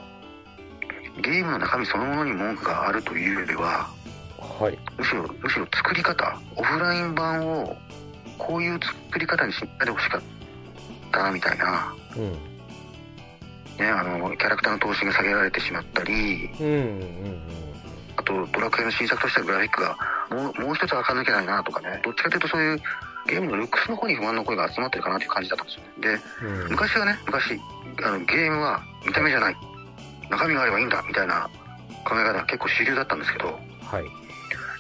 [1.22, 3.90] ゲームの中身そのものに文句があるというよりは、
[4.40, 4.78] はい。
[4.98, 7.76] むしろ、むしろ作り方、オフライン版を、
[8.38, 10.22] こういう作り方にしないでほしかっ
[11.12, 11.94] たな、みたいな。
[12.16, 12.49] うん。
[13.80, 17.42] ね、あの、キャラクターの投資が下げられてしまったり、うんうんうん。
[18.18, 19.98] あと、ドラクエの新作としてはグラフィックが、
[20.30, 22.82] もう、もう一つ垢抜けないなとかね、どっちかというとそういう、
[23.28, 26.20] ゲームのルックスの方に不満の声が集まってるかなという感じだったんですよね。
[26.42, 26.72] で、うん。
[26.72, 27.62] 昔はね、昔、
[28.04, 29.56] あの、ゲームは見た目じゃない、
[30.30, 31.50] 中身があればいいんだ、みたいな
[32.04, 34.06] 考え方が結構主流だったんですけど、はい。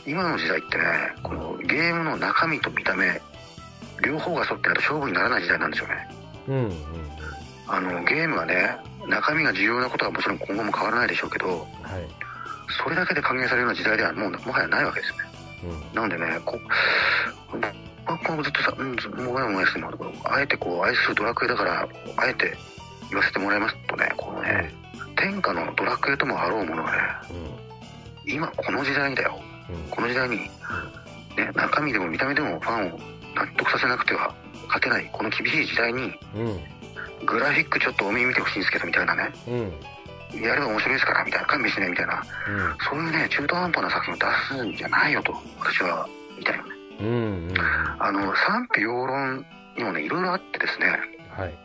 [0.06, 0.84] 今の時代ってね、
[1.24, 3.22] このゲームの中身と見た目、
[4.04, 6.10] 両方が沿ってないと勝負にならない時代なんですよね。
[6.48, 7.10] うんうん
[7.70, 11.54] あの、ゲームはね、中身が重要なことはもちろん今後も変わらないでしょうけど、うん。
[11.54, 11.66] はい。
[12.84, 15.24] それだけで歓迎されるような時代ではもう、もはやないわけですよね。
[15.64, 15.96] うん。
[15.96, 16.60] なのでね、こ
[18.08, 19.92] 僕はずっとさ、もやもやしても
[20.24, 22.58] あえてこう、愛するドラクエだから、あえて
[23.10, 24.74] 言わせてもらいますとね、このね、
[25.16, 26.98] 天下のドラクエともあろうものがね、
[28.26, 28.34] うん。
[28.34, 29.40] 今この時代だよ。
[29.70, 29.90] うん。
[29.92, 30.50] この時代に、ね、
[31.54, 33.00] 中身でも見た目でもファンを
[33.36, 34.34] 納得させなくては
[34.68, 36.60] 勝てない、この厳しい時代に、うん。
[37.26, 40.42] グラフィックちょっと多めに見てほしいんですけど、みたいなね、うん。
[40.42, 42.78] やれば面白いですから、みたいな、勘弁してね、みたいな、うん。
[42.80, 46.70] そういうね、中途半端な作品を出すんじゃないよと、私は言いたいよね。
[47.02, 47.08] うん。
[47.50, 47.56] うん。
[48.00, 49.46] あの、賛否両論
[49.78, 51.00] にもね、いろいろあってですね、
[51.36, 51.58] はい。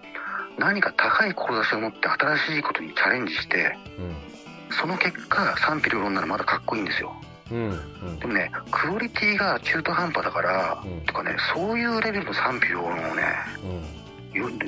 [0.59, 4.16] 何か高い志を持って新しいことにチャレンジして、うん。
[4.70, 7.14] その結果、賛否両論ならまだかっこいいんですよ。
[7.50, 7.70] うん。
[8.02, 8.26] うんで。
[8.26, 13.24] もね、クオリティが中途半端だから、うんとかね、そういうレベルの賛否両論をね、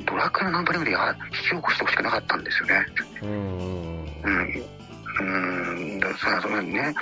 [0.05, 2.85] ドラクエのナンバリングでや引き起こしてほしくなかったんですよね。
[3.21, 3.29] うん。
[4.23, 4.77] うん。
[5.19, 6.93] うん、だからそのね、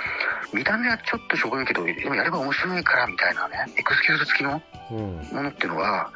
[0.52, 4.62] 見た目はちょっとしょぼいけど、でもやれば面白いからみたいなね、エクスキューズ付きの。
[4.90, 6.10] ものっていうのは、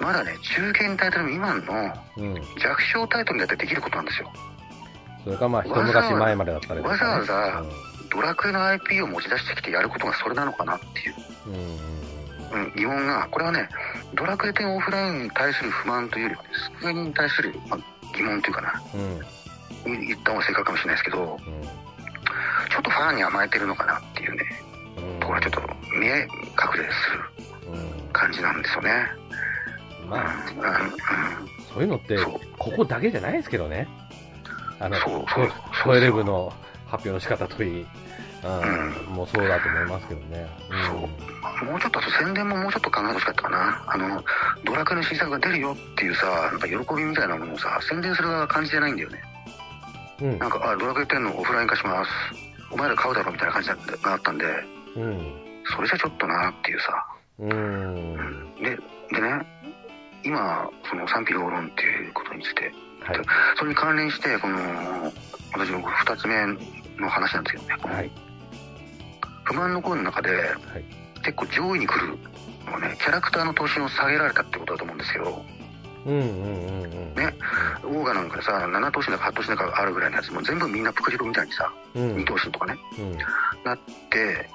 [0.00, 1.92] まだね、中堅タイトル未満の。
[2.58, 4.06] 弱小タイトルにだってできることなん。
[4.06, 4.32] ですよ。
[5.24, 6.88] それがまあ、一昔前までだったり、ね。
[6.88, 7.64] わざわざ
[8.10, 11.14] ドラクエの IP を持ち出してきてやることがそれなのかなっていう、
[11.46, 12.01] うん。
[12.52, 12.62] うん。
[12.64, 13.68] うん、疑問が、これはね、
[14.14, 17.78] ドラクエ10オフラインに対する不満というよりはね、スクエニに対する、まあ、
[18.16, 20.06] 疑問というかな、うん。
[20.06, 21.38] 言った方が正確かもしれないですけど、
[22.70, 24.42] ちょっとファンに甘えてるのかなっていうね、
[24.96, 25.20] うん。
[25.20, 25.62] ところはちょっと
[25.98, 27.10] 見え隠れす
[27.66, 28.12] るうん。
[28.12, 28.90] 感じなんですよね。
[30.08, 33.88] まあ、うんうんそういうのってそう、ここだけじゃないですけどね。
[34.78, 35.52] あの、そうそう
[35.84, 36.52] トイレ部の
[36.86, 37.86] 発表の仕方といい、
[38.44, 40.48] ううん、もうそうだと思いますけどね。
[40.86, 43.84] そうもうちょっと宣伝ももうちょっと考えてほしかったかな。
[43.86, 44.24] あの、
[44.64, 49.22] ドラクエの新作が出るよっていうさ、なんか喜びみたいなものをさ、宣伝する側が感じじゃないんだよね。
[50.20, 50.32] うん。
[50.32, 51.38] うんなんか、あ、ドラクエ10の？
[51.38, 52.10] オフライン化します。
[52.70, 53.76] お前ら買うだろみたいな感じが
[54.12, 54.44] あったんで、
[54.96, 55.42] うん。
[55.76, 57.06] それじゃちょっとなっていうさ。
[57.38, 58.54] うん。
[58.62, 58.76] で、
[59.14, 59.46] でね、
[60.24, 62.72] 今、その賛否両論っていうことについて
[63.04, 63.20] はい。
[63.56, 64.58] それに関連して、この、
[65.52, 66.46] 私の二つ目
[66.98, 68.10] の話なんですけどね、はい。
[69.52, 70.84] 不満の声の中で、はい。
[71.22, 72.18] 結構上位に来る
[72.66, 75.44] のはね、キャラクターの頭身を下げられたってことだと思うんですよ。
[76.06, 77.14] うんうんうんうん。
[77.14, 77.34] ね
[77.84, 82.16] オーガなんかさ、7頭身だか8頭身だかあるぐらいのやつも全部みんなプクリポみたいにさ、うん。
[82.16, 83.16] 2頭身とかね、うん。
[83.64, 83.78] なっ
[84.10, 84.48] て、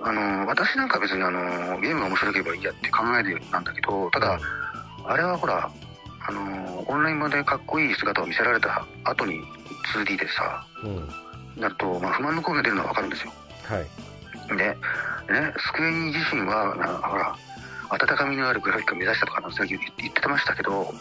[0.00, 4.38] あの、私なんか別にあの、ゲームが面白ければいいやって考えでなんだけど、ただ、
[5.06, 5.70] あれはほら、
[6.26, 9.40] あの、オンライン版でかっこいい姿を見せられた後に
[9.94, 11.08] 2D でさ、うん。
[11.56, 13.32] なると、まあ、不満の声が出るのはわかるんですよ。
[13.64, 14.56] はい。
[14.56, 14.76] で、ね、
[15.58, 17.36] スクエニ自身は、なほら、
[17.90, 20.92] 温かみのあるグラフィックを目指したとかなんて言って言ってましたけど、はい。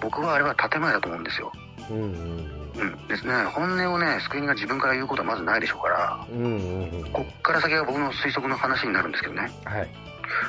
[0.00, 1.52] 僕はあれは建前だと思うんですよ。
[1.90, 3.08] うんうんうん。
[3.08, 6.38] ですね、本音をね、スクエニが自分から言うことはまずないでしょうから、うん。
[6.38, 7.12] うんうんうん。
[7.12, 9.50] こっから先は僕の推測の話になるんですけどね。
[9.64, 9.88] はい。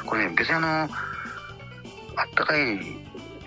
[0.05, 0.89] これね、別にあの、あっ
[2.36, 2.78] たかい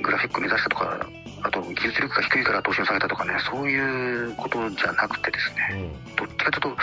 [0.02, 1.06] グラフィックを目指したとか、
[1.44, 6.16] あと技術力が低いから投資を下げたとかね、そういうことじゃなくてですうね、ん。
[6.16, 6.82] どっちかというと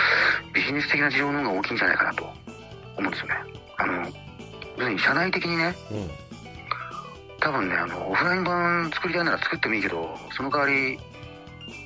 [0.53, 2.34] ビジネス的な事情の方が大きいんじゃないかなと思
[2.99, 3.36] うんですよね。
[3.78, 4.12] あの、要す
[4.82, 6.09] るに社内的にね、うん。
[7.39, 10.99] 多分ね、あの、オフライン版作りたいなら作ってもいいけど、その代わり、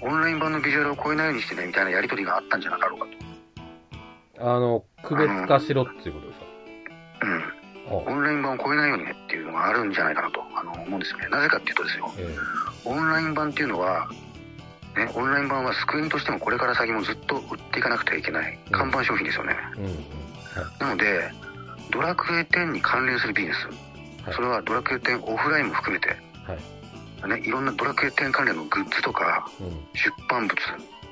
[0.02, 3.06] オンライン版のビジュアルを超えないようにしてね、みたいなやりとりがあったんじゃなかろうか
[4.38, 4.52] と。
[4.52, 6.46] あの、区別化しろっていうことですか？
[7.22, 7.44] うん。
[7.88, 10.42] あオンライン版を超えないようにねっていうのがあるんじゃないかなと
[10.86, 11.28] 思うんですよね。
[11.30, 12.36] なぜかっていうとですよ、え
[12.86, 14.10] オンライン版っていうのは、
[14.96, 19.56] ね、オンライン版はスクエニとしてもこれから先もずっと売っていかなくてはいけない看板商品ですよね。
[19.78, 19.96] えうんうん。
[20.80, 21.32] なので、
[21.92, 23.76] ドラクエ10に関連するビジネス、はい
[24.34, 26.08] それはドラクエ10オフラインも含めて、
[26.48, 27.40] はい。
[27.40, 29.70] ね、いろんなドラクエ10関連のグッズとか、うん。
[29.94, 30.58] 出版物、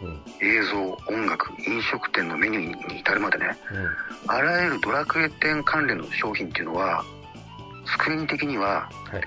[0.02, 0.22] うん。
[0.42, 0.82] 映像、
[1.14, 4.32] 音楽、飲食店のメニューに至るまでね、うん。
[4.32, 7.04] あらゆるドラクエ10関連の商品っていうのは、
[7.86, 9.24] スクエニ的には、はい。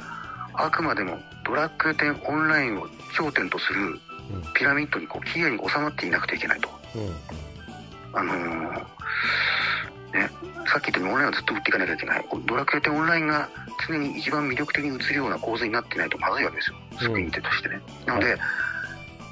[0.58, 4.52] あくまでもドラクエ10オンラインを頂点とするうん。
[4.54, 6.68] ピラミッドにこう綺麗に収まっていなくてはいけないと。
[6.96, 7.10] うん。
[8.18, 8.86] あのー
[10.12, 10.30] ね、
[10.66, 12.24] さっき言ったようにオンラインはずっと売っていかなきゃいけない。
[12.46, 13.48] ドラクエ10オンラインが
[13.88, 16.76] 常に一番魅力的に映るような構図になっていないとまずいわけですよ。
[16.98, 17.80] スクリーン手としてね。
[18.06, 18.36] なので、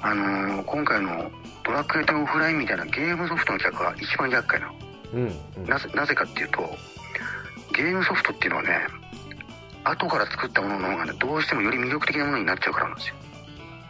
[0.01, 1.31] あのー今回の
[1.63, 4.73] ドラクエ10オフラインみたいなゲームソフトの企画は一番厄介なの。
[5.13, 5.33] うん。
[5.57, 5.65] うん。
[5.65, 6.61] なぜ、なぜかっていうと、
[7.73, 8.79] ゲームソフトっていうのはね、
[9.85, 13.15] 後から作ったものの方がね、どうしてもより魅力的なものになっちゃうからなんですよ。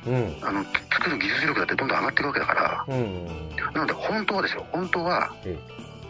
[0.07, 0.37] うん。
[0.41, 3.49] あの、つ作る技術力だってどんどん上がっていくわけだから、うん。
[3.73, 5.57] なので本当はですよ、本当は、え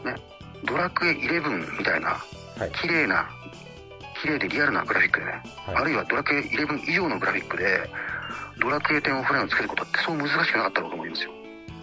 [0.03, 0.15] ね、
[0.65, 2.71] ドラクエ11みたいな、はい。
[2.81, 3.29] 綺麗な、
[4.21, 5.31] 綺麗でリアルなグラフィックでね、
[5.65, 7.89] はいあるいはドラクエ11以上のグラフィックで、
[8.59, 11.31] ドラクエ10オフラインを作ることってそう難しくなかったろうと思いますよ。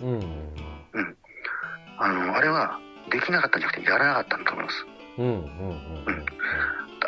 [0.02, 0.20] うん。
[0.94, 1.16] うん。
[1.98, 2.78] あの、あれは、
[3.10, 4.86] できなかったんじゃなくて、やらなかったんだと思います。
[5.18, 5.26] うん。
[5.26, 5.34] うん。
[5.34, 6.24] うん。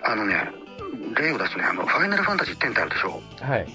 [0.04, 0.63] あのね、
[1.14, 3.22] 例を出すとね、あの、ファイナルファンタジー10ってあるでしょ。
[3.40, 3.66] はい。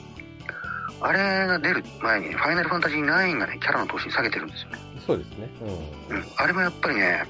[1.02, 4.78] あれが出る前に、ファイナルファンタジー9がね、キャラの投資下げてるんですよね。
[5.06, 5.50] そうですね。
[6.10, 6.24] ううん。
[6.36, 7.24] あれもやっぱりね、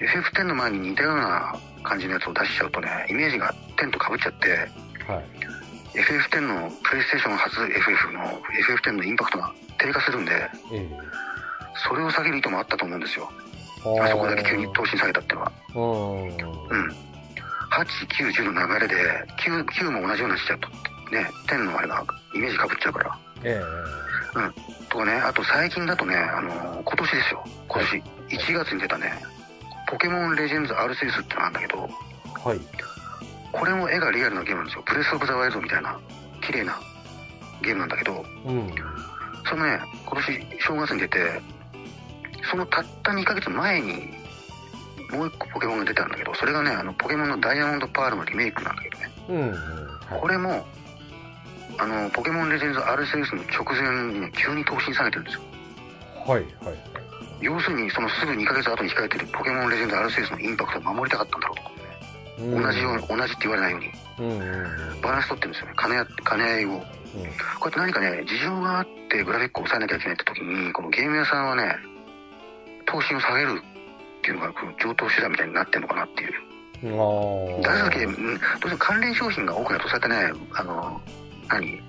[0.00, 5.12] FF10 の前に似たような感じのやつを出しちゃうとね、イメージが10と被っちゃって、ん。
[5.12, 5.24] はい。
[5.94, 10.32] FF10 のプレイステーション初 FF の FF10 のインパクトが低下するんで、
[10.72, 10.88] ええ。
[11.88, 13.30] それを下げる意図もあったと思うんですよ。
[13.84, 15.52] ああそこだけ急に投資下げたっていうのは。
[16.70, 17.09] うん。
[17.70, 17.82] うん。
[17.82, 18.94] 8、9、10の流れで、
[19.38, 20.68] 9、9も同じようなしちゃうと、
[21.10, 22.04] ね、10のあれが
[22.34, 23.18] イメージ被っちゃうから。
[23.44, 23.62] え
[24.88, 27.44] とかね、あと最近だとね、あの今年ですよ。
[27.68, 29.12] 今年、1月に出たね、
[29.88, 31.88] ポケモンレジェンズアルセウスってのがあるんだけど、
[32.44, 32.48] え。
[32.48, 32.60] はい。
[33.52, 34.82] これも絵がリアルなゲームなんですよ。
[34.86, 35.98] プレスオブザワイルドみたいな、
[36.42, 36.78] 綺麗な
[37.62, 38.74] ゲームなんだけど、うん。
[39.48, 41.40] そのね、今年正月に出て、
[42.50, 44.19] そのたった2ヶ月前に、
[45.10, 49.10] もう一個ポケモンが出たんだけど、それがね、あの、ポケモンのダイヤモンドパールのリメイクなんだけどね。
[49.28, 49.36] うん。
[49.36, 49.52] うん。
[49.52, 50.20] はい。
[50.20, 50.66] これも、
[51.78, 55.40] あの、ポケモンレジェンズアルセウスの直前にね、急に投資下げてるんですよ。
[56.26, 56.42] はい。
[56.64, 57.00] はい。
[57.40, 61.62] 要するに、そのすぐ2ヶ月後に控えてるポケモンレジェンズアルセウスのインパクトを守りたかったんだろうと。
[61.64, 61.80] うん
[62.40, 64.40] 同じように、同じって言われないように、うん。
[64.40, 65.00] うん。
[65.02, 65.72] バランス取ってるんですよね。
[65.76, 66.68] 金や、金合いを。
[66.70, 66.78] うん。
[66.78, 71.76] こうやって何かね、事情があってグラフィックを抑えなきゃいけないって時に、このゲーム屋さんはね、
[72.86, 73.62] 投資を下げる
[74.20, 76.32] っていうのが、この上等手段みたいになってるのかなっていう。
[77.62, 81.00] だけ、うんどうしても関連商品が多くなると、そうやってね、あの、
[81.48, 81.80] 何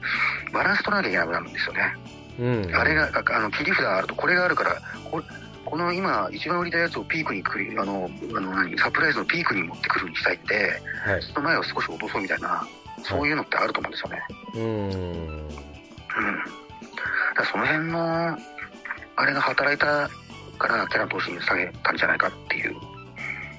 [0.52, 1.96] バランス取らなきゃいけなくなるんですよね。
[2.40, 2.76] うん。
[2.76, 5.22] あれが、ああの、切り札があると、これがあるから、こ
[5.66, 11.22] この今、一番売りたいやつをピークにくり、あの、あの何、サプライズのピークに持ってくるにしたいんで、はい。
[11.22, 12.66] その前を少し落とそうみたいな、
[13.04, 14.22] そういうのってあると思うんですよね。
[14.56, 14.62] うん。
[14.62, 15.48] うん。
[17.36, 18.38] だその辺の、
[19.16, 20.10] あれが働いた
[20.62, 22.76] から、キャラ投資に下げたんじゃないかっていう、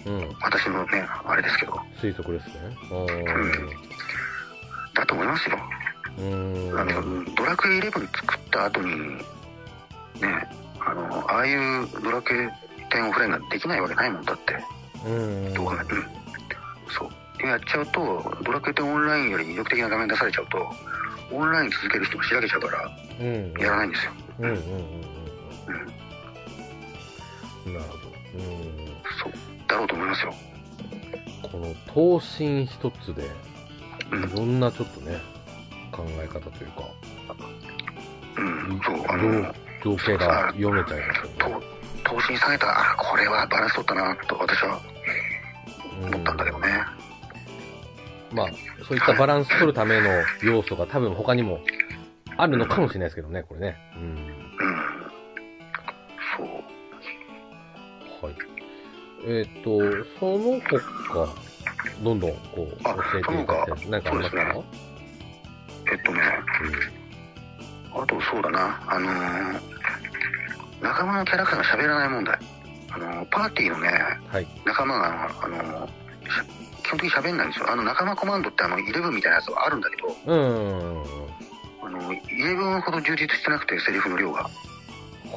[0.06, 0.36] うん。
[0.40, 2.54] 私のね、あれですけど、推測ですね。
[4.94, 5.58] だと思いますよ。
[6.18, 6.78] うん。
[6.78, 9.22] あのドラクエ11作った後にね
[10.80, 12.48] あのああいうドラクエ
[12.90, 14.56] 10オフラインができないわけないもんだって
[15.06, 15.54] うん。
[15.54, 15.72] どう考
[16.90, 20.70] そうでやっちゃうとドラクエ10オンラインより魅力的な画面出されちゃうと
[21.34, 22.90] オンライン続ける人もしらけちゃうから
[23.20, 23.52] うん。
[23.58, 26.01] やらないんですよ、うんうんうんうん、うん。
[27.66, 28.12] なるほど。
[28.34, 28.92] うん。
[29.22, 29.32] そう
[29.68, 30.34] だろうと思いますよ
[31.42, 33.22] この頭身一つで、
[34.10, 35.18] うんいろんなちょっとね、
[35.90, 36.82] 考え方というか、
[38.36, 41.30] うんそうあの情景が読めちゃいますよね。
[41.38, 41.62] と
[42.04, 44.80] 投資に下げたあこれはバランス取ったなと私は
[46.02, 46.68] 思ったんだけどね、
[48.32, 48.46] まあ、
[48.86, 50.10] そういったバランス取るための
[50.42, 51.60] 要素が多分他にも
[52.36, 53.76] あるのかもしれないですけどね、これね。
[53.96, 54.51] うん。
[59.24, 59.78] えっ、と、
[60.18, 60.80] その他、
[62.02, 64.52] どんどんこう、あ教えていただいて、その他何かありますか？
[64.54, 64.64] そう
[65.92, 66.20] えっとね
[67.94, 69.60] あとそうだなあのー
[70.80, 72.38] 仲間のキャラクターが喋らない問題
[72.90, 74.34] あのーパーティーのねうん。
[74.34, 74.46] はい。
[74.64, 75.88] 仲間があの
[76.82, 81.04] 基本的に喋んないんですよあの仲間コマンドってあの11みたいなやつはあるんだけどうーん。
[81.84, 84.52] あの11ほど充実してなくてセリフの量がはい、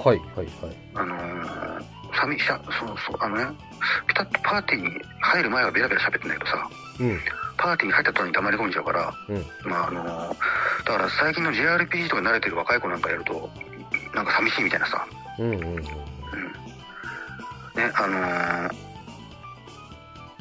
[0.05, 0.47] はい、はい。
[0.93, 1.83] あのー、
[2.19, 3.45] 寂しさそうそうあのね
[4.07, 4.89] ピタッとパーティーに
[5.21, 7.19] 入る前はベラベラ喋ってんだけどさうん。
[7.57, 9.45] パーティーに入った途端に黙り込んじゃうからうん。
[9.69, 10.35] まああのー
[10.85, 13.49] だから最近の JRPG とか慣れてる若い子なんかやると
[14.13, 15.07] なんか寂しいみたいなさ
[15.39, 15.65] うん、うん、うん。
[15.65, 15.91] うんね
[17.95, 18.75] あのー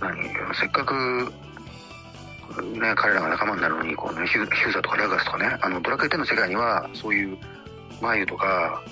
[0.01, 0.17] 何
[0.55, 1.33] せっかく
[2.63, 7.39] ね彼らが仲間になるのにこう、ね、ヒュヒューザーとかラガスとかねあのドラクエ10の世界にはそういう
[8.01, 8.83] マユとか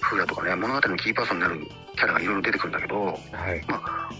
[0.00, 1.60] フーラとかね物語のキーパーソンになる
[1.98, 3.18] キャラがいろいろ出てくるんだけどはい。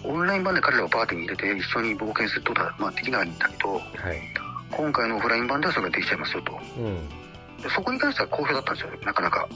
[0.04, 3.82] オンライン版で彼らをパーティーに入れて一緒に冒険するってことは、まあ、できないんだけどはい。
[4.70, 7.08] 今回のオフライン版ではそれができちゃいますよとうん。
[7.62, 9.48] でそこに関しては好評だったんですよなかなか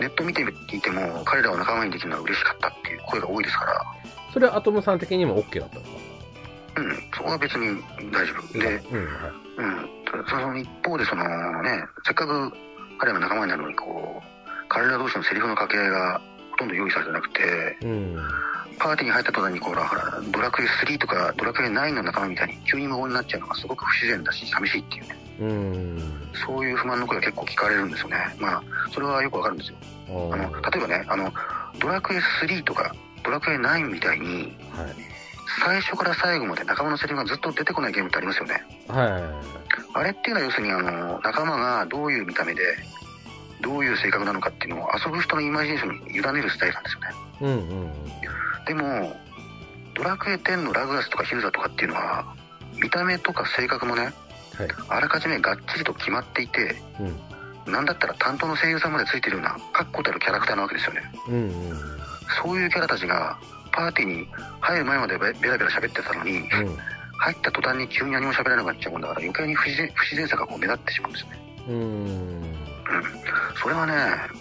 [0.00, 3.84] ネット見ていても彼らを仲間にできるのは嬉しかったっていう声が多いですから
[4.32, 6.02] それはアトムさん的にも OK だったんですか？
[6.74, 8.58] うん、そこは別に大丈夫。
[8.58, 9.32] で、うん、はい。
[9.58, 9.62] う
[10.22, 11.22] ん、その一方で、その
[11.62, 12.50] ね、せっかく
[12.98, 16.31] 彼らが仲間になるのに、こう、彼ら同士のセリフの掛け合いがほ
[16.62, 18.16] とんど用意されてなくて、うん。
[18.78, 26.12] パーティーに入った途端に、こう、ほら、ドラクエ3とかドラクエ9の仲間みたいに急に無言になっちゃうのがすごく不自然だし、寂しいっていうね、うん。
[26.46, 28.16] そういう不満の声が結構聞かれるんですよね。
[28.38, 29.76] まあ、それはよくわかるんですよ。
[30.08, 31.32] あの、例えばね、あの、
[31.78, 32.94] ドラクエ3とか
[33.24, 34.26] ドラクエ9みたいに、
[34.72, 35.12] はい。
[35.64, 38.64] 最初から最後まで仲間のセリフがずっと出てこないゲームってありますよね。
[38.88, 39.22] はい。
[39.94, 42.62] あれっていうのは要するにあの仲間がどういう見た目で
[43.62, 47.08] どういう性格なのかっていうのを遊ぶ人のイマジネーションに委ねるスタイルなんですよね
[47.40, 47.92] うん、うん。
[48.66, 49.16] でも
[49.94, 52.34] ドラクエ10のラグラスとかヒルザとかっていうのは
[52.80, 54.12] 見た目とか性格もねはい。
[54.88, 57.72] あらかじめがっちりと決まっていてうん。
[57.72, 61.38] なんだったら担当の声優さんまでついてるような確固たるキャラクターなわけですよねうん、う
[61.74, 61.80] ん。
[62.42, 63.38] そういうキャラたちが
[63.70, 64.28] パーティーに
[64.60, 66.46] 入る前までベベラベラ喋ってたのにうん。
[67.22, 71.38] 入った途端に急に何も喋らなくなっちゃうもんだから余計に不自然不自然さがこう目立ってしまうんですよね
[71.68, 72.51] うん。
[72.92, 73.04] うん
[73.62, 73.94] それはね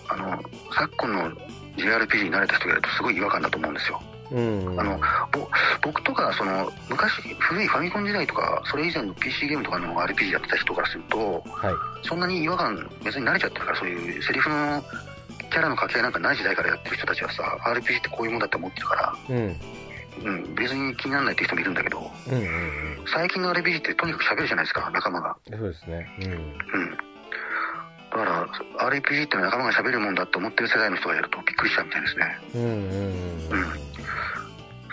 [0.07, 0.41] あの
[0.73, 1.31] 昨今の
[1.77, 4.79] JRPG に慣れた人がやるとすごい違和感だと思うんですようん。
[4.79, 4.99] あの
[5.31, 5.47] ぼ
[5.83, 11.73] 僕とかその昔古いファミコン時代とかそれ以前の PC ゲームとかの RPG やってた人からするとはい。
[12.07, 14.83] そんなに違和感別に慣れちゃってるからそういうセリフの
[15.51, 19.35] キャラの掛け合いなんかない時代からやってる人たちはさ RPG ってこういうもんだって思ってるから、うん。
[19.35, 19.55] うん。
[20.23, 22.37] うん、別に気にならないっていう人もいるんだけどうん。
[22.37, 23.05] うん。
[23.13, 26.07] 最近の RPG ってとにかく喋るじゃないですか仲間がそうですね。
[26.21, 26.31] うん。
[26.31, 27.10] うん
[28.11, 28.47] だから
[28.89, 32.61] RPG って仲間が喋るもんだって思ってる世代の人がやるとびっくりしちゃうみたいですねうん。
[32.61, 32.71] うん。
[32.71, 33.71] うん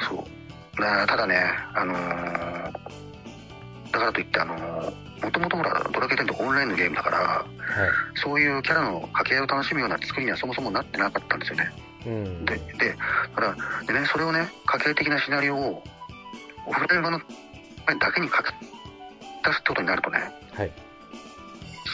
[0.01, 1.43] そうだただね
[1.75, 2.73] あのー
[3.91, 7.47] だからといってあのー、もともとほらドラクエ10ってオンラインのゲームだからはい。
[8.23, 11.73] そういうキャラの掛け合いを楽しむような作りにはそもそもなってなかったんですよね
[12.07, 12.45] うん。
[12.45, 12.97] ででだ
[13.35, 13.57] から
[13.87, 15.83] でねそれをね掛け合い的なシナリオを
[16.67, 18.37] オフライン版のだけに書き
[19.45, 20.19] 出すってことになるとね
[20.55, 20.73] はい。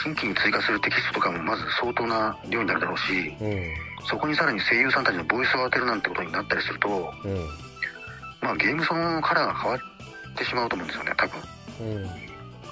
[0.02, 3.74] 新規に追加するテキストとかもまず相当な量になるだろうしうん。
[4.06, 6.88] そこにさらに声優さんたちのボイスを当てるなんてことになったりすると
[7.24, 7.48] うん。
[8.40, 11.40] まあゲームそのもののカラーが変わってしまうと思うんですよね多分
[11.80, 12.02] うん。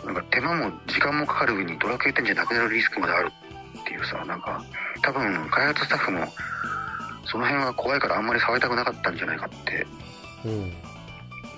[0.07, 3.31] なんか手間も時間もかかる上にドラクエ10じゃなくなるリスクまである
[3.81, 4.62] っていうさなんか
[5.03, 6.27] 多分開発スタッフも
[7.25, 9.87] その辺は怖いからあんまり触りたくなかったんじゃないかって
[10.45, 10.73] うん。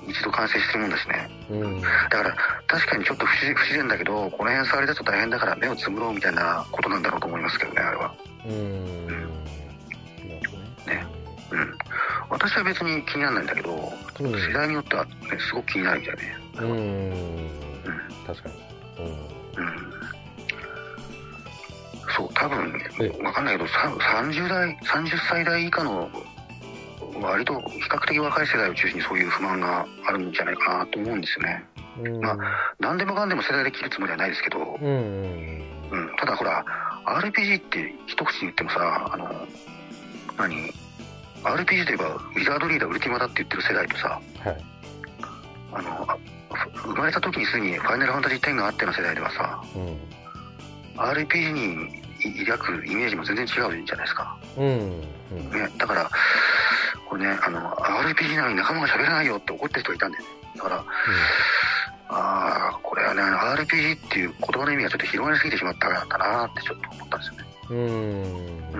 [0.08, 1.80] 一度完成してるもんだしねうん。
[1.80, 2.36] だから
[2.66, 8.14] 確かにちょっと不自然不自然だけどこの辺触り出すと大変だから目をつむろうみたいなことなんだろうと思いますけどねあれは
[8.46, 9.06] うん。
[9.06, 9.14] ね。
[10.86, 11.06] ね
[11.50, 11.78] うん
[12.30, 14.32] 私は別に気にならないんだけどうん。
[14.32, 15.12] 世代によっては、ね、
[15.48, 17.50] すごく気になるみたいねうん。
[18.26, 18.54] 確かに。
[18.98, 19.06] うん。
[19.06, 19.94] うん
[22.16, 23.92] そう、多分えね、わかんないけど、さ
[24.22, 26.08] 30代、30歳代以下の、
[27.20, 31.64] 割と比較的若い世代を中心にそういう不満があるんじゃないかなと思うんですよね。
[32.02, 32.20] うん。
[32.20, 32.36] ま
[32.80, 36.64] 何でもかんでも世代で切るつもりはないですけど、うんうんうん、ただほら、
[37.06, 39.46] RPG って一口に言ってもさ、あの、
[40.36, 40.72] 何
[41.42, 44.50] ?RPG といえば、ウィザードリーダーウルティマだって言ってる世代とさ、うん。
[44.50, 44.64] はい。
[45.72, 46.08] あの、
[46.74, 49.98] 生まれた時にすでにファイナルファンタジー10があっての世代ではさ、うん。
[50.96, 52.03] RPG に
[52.44, 54.36] 抱くイメージも全然違うじゃないですか。
[54.56, 54.64] うん。
[54.64, 55.50] うん。
[55.50, 56.10] ね、だから、
[57.08, 60.30] これね、あの、RPG なのに仲間が喋らないよって怒ってる人がいたんだよね。
[60.56, 60.84] だから、
[62.08, 67.44] ああ、これはね、RPG っていう言葉の意味がちょっと広がりすぎてしまったんだなってちょっと思ったんですよね。
[67.70, 68.72] うん。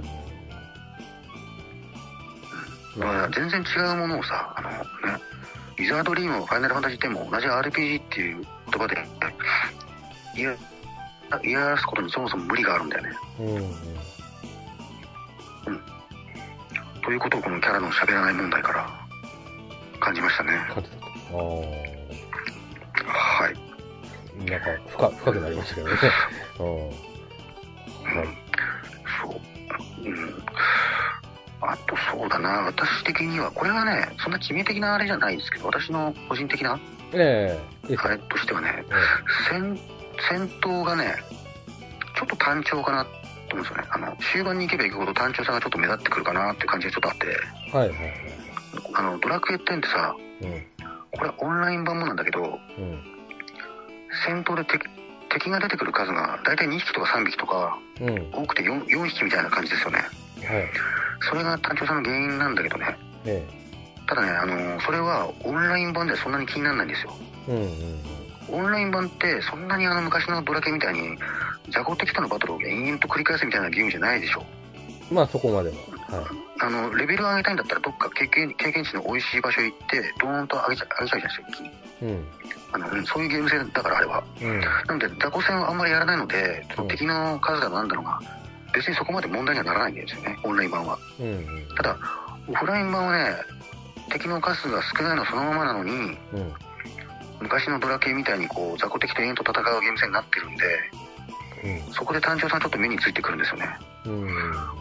[3.00, 4.76] だから全然違うものをさ、あのね、
[5.78, 8.96] ウィザードリームもファイナルファンタジー10も同じ RPG っていう言葉で、
[10.36, 10.56] 言い
[11.42, 13.10] 言い表すことにそもそも無理があるんだよね。
[13.40, 13.46] うん。
[13.56, 13.64] うん。
[17.02, 18.88] ということをこのキャラの喋らない問題から
[20.00, 20.52] 感じましたね。
[20.72, 21.06] 感じたと。
[21.32, 21.36] あ
[23.06, 23.54] はい。
[23.54, 24.50] あ。
[24.50, 25.94] なんか、深、深くなりましたけどね。
[26.60, 26.86] うん。
[26.88, 28.28] はい。
[29.22, 30.08] そう。
[30.08, 30.44] うん。
[31.66, 36.78] あとそうだな、私的には、これはね、そんな致命的なあれじゃないですけど、私の個人的な
[37.12, 38.92] ええいいですかあれとしてはね、え
[39.50, 39.78] 戦
[40.28, 41.14] 戦闘がね、
[42.16, 43.10] ちょっと単調かなと
[43.56, 43.84] 思うんですよね。
[43.90, 47.26] あの、終盤に行けば行くほど単調さがちょっと目立ってくるかなっていう感じがちょっとあって、
[47.72, 48.14] えはいはいはい。
[48.94, 50.66] あの、ドラクエ10ってさ、うん。
[51.12, 53.02] これオンライン版もなんだけど、うん。
[54.26, 54.84] 戦闘で敵
[55.30, 58.30] 敵が出てくる数が大体2匹とか3匹とか、うん。
[58.32, 59.98] 多くて 4, 4匹みたいな感じですよね。
[59.98, 60.08] はい。
[61.28, 62.96] それが単調さの原因なんだけどね。
[63.24, 63.46] え
[64.06, 67.14] ただね、あのそれはオンライン版ではそんなに気にならないんですよ。
[67.48, 71.16] えうんうんオンライン版ってそんなにあの昔のドラケみたいに
[71.70, 74.44] 雑魚敵とのバトルを延々と繰り返すみたいなゲームじゃないでしょ。
[75.10, 75.16] うん。
[75.16, 75.76] まあそこまでは。
[76.18, 76.30] は
[76.60, 81.68] あの、レベルを上げたいんだったらどっか経験経験値の美味しい場所行って、ドーンと上げちゃ上げちゃうじゃないですか、一気に。
[81.68, 81.72] い。
[82.02, 82.26] うん。
[82.72, 84.24] あの、うんそういうゲーム性だからあれは。
[84.40, 84.60] うん。
[84.60, 88.20] なので、雑魚戦はあんまりやらないので、うん敵の数だのなんだろうが、
[88.72, 90.98] 別にそこまで問題にはならないんですよね、オンライン版は。
[91.18, 91.68] うんうん。
[91.76, 91.96] ただ、
[92.48, 93.36] オフライン版はね、
[94.10, 96.52] 敵の数が少ないのそのままなのに、うん。
[97.40, 100.64] 昔のドラケみたいにこう、雑魚敵と延々と戦うゲーム性になってるんで、
[101.92, 103.66] そこで単調さんちょっと目についてくるんですよね。
[104.04, 104.22] うん。
[104.22, 104.28] うん。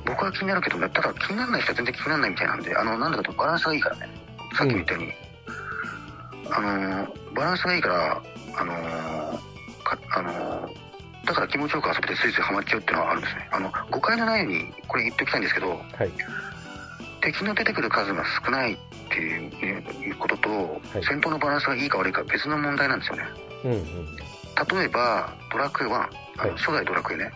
[0.06, 4.10] 僕は気になるけどね、ただ気にならない人は全然気にならないみたいなんで、あの、なんだかとバランスがいいからね。
[4.54, 5.14] さっきも言ったように。
[6.52, 8.22] あのー、バランスがいいから、
[8.58, 9.38] あのー、
[9.84, 13.48] か、あのー、だから気持ちよく遊べてスイスイハマっちゃうっていうのはあるんですね。
[13.52, 16.12] あの、誤解のないように、これ言っておきたいんですけど、はい。
[17.24, 18.78] 敵の出てくる数が少ないっ
[19.10, 20.50] ていうことと、
[21.00, 23.24] い戦闘のバランスがいいか悪いかは別の問題なんですよね。
[23.64, 23.80] うんうん。
[24.78, 27.24] 例えば、ドラクエ1、あのはい初代ドラクエね。
[27.24, 27.34] はい。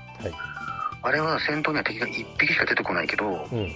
[1.04, 3.76] あれは戦闘には敵が1匹しか出てこないけど、うん。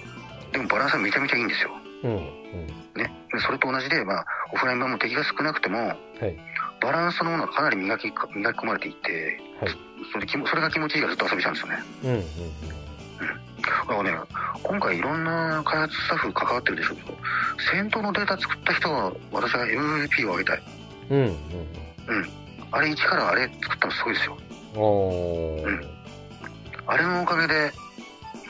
[0.52, 1.70] でもバランスはめちゃめちゃいいんですよ。
[2.04, 2.10] うん。
[2.12, 2.20] うん。
[2.94, 3.10] ね。
[3.46, 5.96] それと同じで、まあ、オフライン版も敵が少なくても、はい。
[6.82, 9.74] バランスのものがかなり磨き、磨き込まれていて、はい。
[10.12, 11.84] それそれが気持ちいいからずっと遊べちゃうんですよね。
[12.04, 12.81] うんうん
[13.26, 14.18] だからね、
[14.62, 17.18] 今回いろんな開発スタッフ関わってるでしょうけど、
[17.72, 20.62] 戦闘のデータ作った人は、私は MVP をあげたい。
[21.10, 21.18] うん。
[21.18, 21.30] うんうん。
[21.30, 22.28] うん。
[22.70, 24.38] あれ1からあれ作ったのすごいですよ。
[24.74, 25.64] おー。
[25.64, 26.02] うん
[26.86, 27.72] あれのおかげで、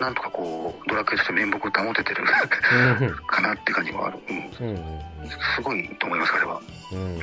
[0.01, 4.19] なんとかこう、ドラクエとして面目を保ててるうんかなって感じもある。
[4.29, 4.69] うん。
[4.69, 5.01] うんうん
[5.57, 6.61] すごいと思います、あれは。
[6.93, 7.19] うんうんうん。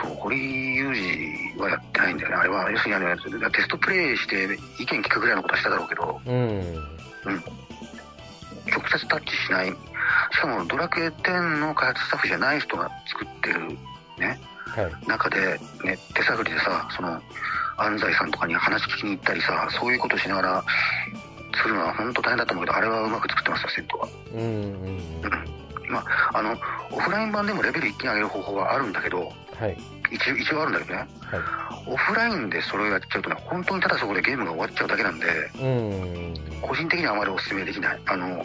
[0.00, 2.36] そう、堀裕二はやってないんだよね。
[2.36, 3.16] あれは、要するにあの、
[3.50, 4.44] テストプレイして
[4.78, 6.74] 意見聞くぐらいのことはしただろうけど、うん。
[8.70, 9.68] 直接タッチしない。
[9.68, 13.68] しかも、ドラクエ10の開発スタッフじゃない人が作ってる
[14.18, 15.08] ね、はい。
[15.08, 17.20] 中で、ね、手探りでさ、その、
[17.76, 20.64] 安西さんとかに話聞きに行ったりさ、そういうことしながら
[21.56, 24.08] 作るのは本当大変だと思うけど、あれはうまく作ってますよ、戦闘は。
[24.34, 24.40] うん。
[24.42, 25.90] うん。
[25.90, 26.56] まあ、あの、
[26.92, 29.76] オフライン版でもレベル一気に上げる方法はあるんだけど、はい
[30.10, 35.28] 一応、一応あるんだけどね、はオフラインでそれをやっちゃうとね、本当にただそこでゲームが終わっちゃうだけなんで、い
[35.60, 38.00] うん個人的にはあまりお勧めできない。
[38.06, 38.44] あの、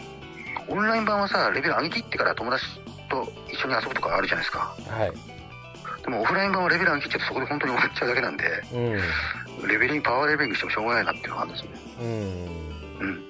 [0.68, 2.64] オンライン版はさ、レベル上げ切ってから友達
[3.08, 4.76] と一緒に遊ぶとかあるじゃないですか。
[4.88, 5.12] はい
[6.06, 11.80] でもオフライン版はレベル上げ切っちゃうとそこで本当に終わっちゃうだけなんで、うんレベルにパワーレベリングしてもしょうがないなっていうのがあるんですよね。
[12.00, 13.24] うんうん。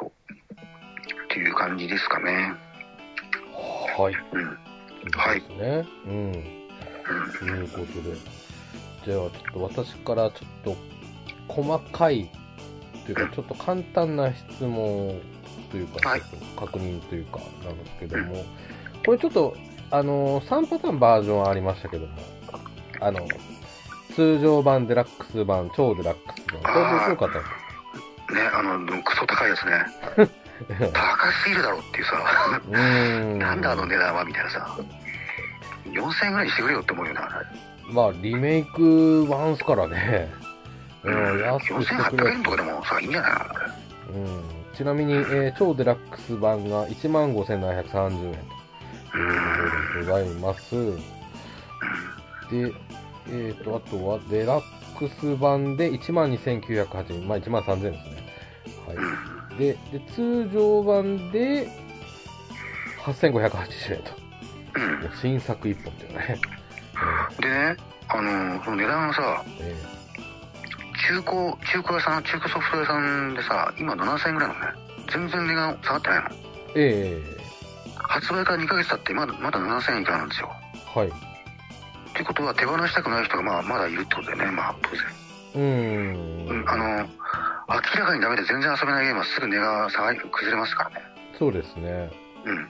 [0.00, 0.08] そう。
[0.08, 2.54] っていう感じですかね。
[3.98, 4.65] はいうん。
[5.12, 6.42] そうですねうんうん。
[7.38, 8.16] ということで
[9.04, 10.76] じゃあちょっと私からちょっと
[11.48, 12.28] 細かい
[13.04, 15.20] というかちょっと簡単な質問
[15.70, 18.44] というか、はいちょっと確認というかなんですけども、
[19.04, 19.56] これちょっと
[19.90, 22.12] あの3パターンバージョンありましたけども
[23.00, 23.20] あの
[24.16, 26.62] 通常版、デラックス版、超デラックス版。
[26.62, 27.28] これでよかっ
[28.28, 30.30] たね、あの、クソ高いやつね。
[30.92, 33.38] 高すぎるだろっていうさ、うーん。
[33.38, 34.78] なんだあの値段はみたいなさ、
[35.84, 37.42] 4000円ぐらいにしてくれよって思うよな、
[37.90, 40.32] まあ、リメイク版っすからね。
[41.04, 44.12] うん、安くしてく4800れ円とかでもさ、いいんじゃない？
[44.12, 44.42] うん。
[44.74, 48.34] ちなみに、えー超デラックス版が15,730円
[49.12, 49.40] というこ
[49.94, 50.74] とでございます。
[52.50, 52.72] で、
[53.30, 54.62] えっ、と、あとは、デラッ
[54.98, 57.28] クス版で12,980円。
[57.28, 57.98] まあ、13,000円ですね。
[58.86, 58.96] はい。
[59.58, 61.68] で、で通常版で
[63.04, 64.26] 8,580円と。
[65.20, 66.38] 新作一本っていうね。
[67.40, 67.76] でね、
[68.08, 69.74] あの、その値段がさ、え
[71.08, 74.72] 中古、中古屋さん、中古ソフト屋さんでさ、今7000円ぐらいなのね。
[75.12, 76.28] 全然値段下がってないの。
[76.30, 76.34] ー
[76.74, 77.22] え
[77.96, 80.52] 発売から2ヶ月経ってまだまだ7000円以下なんですよ。
[80.94, 81.08] ーはい。
[81.08, 81.12] っ
[82.14, 85.25] てことは手放したくない人がまあまだいるってことだよね、まあ当然。
[85.56, 86.46] うーん。
[86.48, 87.08] うん、あの、
[87.68, 90.96] 明らかにダメで全然遊べないゲームはすぐ値が下がり、崩れますからね。
[91.38, 92.10] そうですね。
[92.44, 92.68] うん。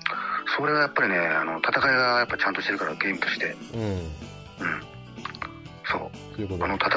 [0.57, 3.57] それはやっぱりね、あの、戦いがやっぱちゃんとしてるから、ゲームとして。
[3.75, 3.81] うん。
[3.83, 4.01] うん。
[5.85, 6.43] そう。
[6.43, 6.65] うことで。
[6.65, 6.91] あの戦い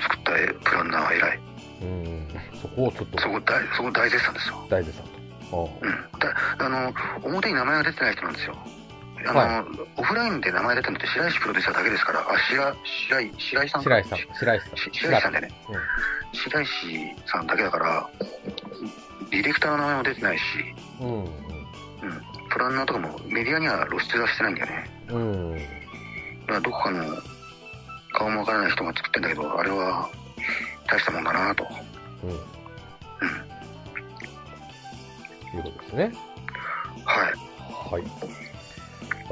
[0.00, 1.40] 作ったプランナーは偉い。
[1.82, 2.28] うん。
[2.60, 4.66] そこをちょっとそこ大、そこ大絶賛ですよ。
[4.68, 5.06] 大事さん
[5.50, 5.70] と。
[5.82, 5.90] うん。
[6.18, 8.56] だあの、表に名前が出てない人なんですよ。
[9.28, 9.64] あの、は
[9.96, 12.74] オフラインで名前出てるのって白石プロデューサーだけですから、あ、白、
[13.08, 14.18] 白井、白井さん白石さん。
[14.18, 14.76] 白石さん。
[14.76, 15.54] し白石さんだよね。
[15.68, 15.76] うん。
[16.38, 16.70] 白石
[17.26, 18.10] さんだけだから、
[19.30, 20.42] ディレクターの名前も出てないし、
[21.00, 21.24] うん。
[21.24, 21.28] うん。
[22.50, 24.90] プランナーとかもメディアには露出はしてないんだよね。
[25.08, 25.54] うん。
[25.54, 25.64] だか
[26.54, 27.04] らどこかの
[28.12, 30.10] 顔もわからない人が作ってんだけど、あれは
[30.86, 31.66] 大したもんだなと。
[32.24, 32.30] うん。
[32.30, 32.34] い
[35.60, 36.12] うことですね。
[37.04, 37.32] はい。
[37.90, 38.02] はい。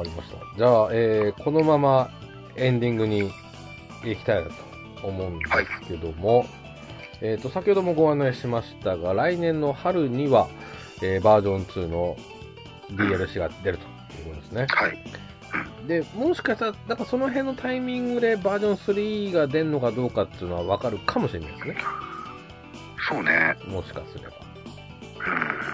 [0.00, 0.56] わかりました。
[0.56, 2.10] じゃあ、えー、このまま
[2.56, 3.30] エンディングに
[4.02, 4.54] 行きたいなと
[5.06, 6.46] 思うんですけども、
[7.20, 10.48] えっ、と、先ほどもご案内しましたが、来年の春には、
[11.02, 12.16] えーバージョン2の
[12.90, 13.84] DLC が出ると
[14.18, 14.66] いうことですね。
[14.70, 14.98] はい。
[15.86, 21.76] で、もしかしたら、なんかその辺のタイミングでバージョン3が出るのかどうかっていうのはわかるかもしれないですね。
[23.08, 23.56] そうね。
[23.66, 24.32] もしかすれば。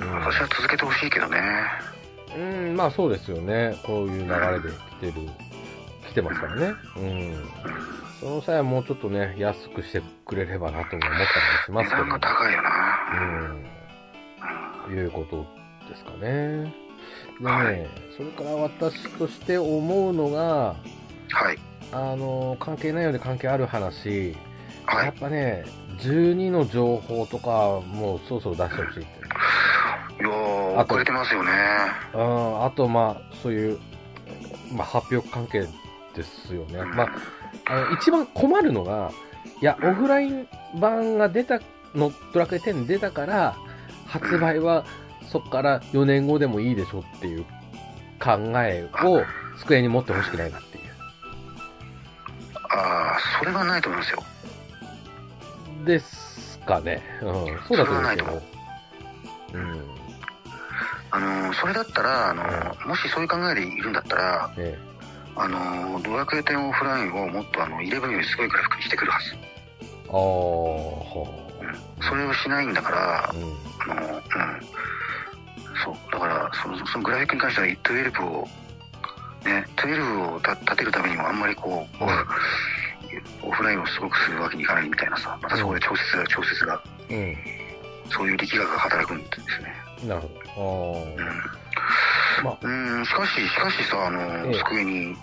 [0.03, 0.09] うん。
[0.09, 1.39] うん私は続けてほしいけどね。
[2.37, 3.77] うん、まあそうですよね。
[3.85, 4.69] こういう流れで
[5.01, 5.29] 来てる、
[6.11, 6.75] 来てますからね。
[6.97, 7.49] うん。
[8.21, 11.19] その際はもうちょっとね、安くしてくれればなとも思っ
[11.69, 12.73] たりもしますけど値段が高いよな。
[14.89, 14.97] うん。
[14.97, 15.47] いうこと
[15.89, 16.19] ですかね。
[16.19, 20.77] でね、はいそれから私として思うのが、
[21.31, 21.59] はい。
[21.93, 24.35] あの、関係ないようで関係ある話、
[24.87, 25.15] はいやっ。
[25.21, 25.65] ぱね、
[25.99, 29.11] 12の情報とか、もうそろそろ出してほしいって。
[30.19, 31.51] いや遅れてますよね。
[32.15, 33.79] うん、あと、まあ、そういう、
[34.73, 35.67] まあ、発表関係
[36.15, 36.83] ですよね。
[36.85, 37.09] まあ、
[37.67, 39.13] あの一番困るのが、
[39.61, 40.49] いや、オフライン
[40.79, 41.61] 版が出た
[41.95, 43.57] の、ドラクエ10出たから、
[44.07, 44.85] 発売は
[45.31, 47.45] そこから4年後でもいいでしょっていう
[48.21, 49.23] 考えを
[49.59, 50.85] 机に持ってほしくないなっていう。
[52.71, 54.23] ああ、それはないと思いますよ。
[55.85, 57.03] ですかね。
[57.23, 57.31] うん、
[57.69, 58.43] そうだと思うんですけど。
[59.55, 59.96] うん。
[61.11, 64.79] あのー、それだったら、あのー、もしそういう考えでいるんだったら、え
[65.37, 69.35] あのー、ドラクエ10オフラインをもっとあの、11よりすごいグラフィックにしてくるはず。
[69.35, 69.39] え。
[70.09, 71.47] ああ、は
[72.09, 73.93] それをしないんだからあ。、うん。
[73.93, 74.23] あのー、うん。
[75.85, 75.95] そう。
[76.11, 78.49] だから、その、そのグラフィックに関しては12を、
[79.45, 82.05] ね、12をた立てるためにもあんまりこう、
[83.47, 87.37] オフラインをすごくするわけにいかないみたいなさ、またそこで調節が、調節が、うん。
[88.11, 89.86] そういう力学が働くんですね。
[90.05, 90.23] なる
[90.55, 91.17] ほど。
[91.21, 92.45] ああ。
[92.45, 95.15] まあ、うん、しかし、しかしさ、あの、ええ机に、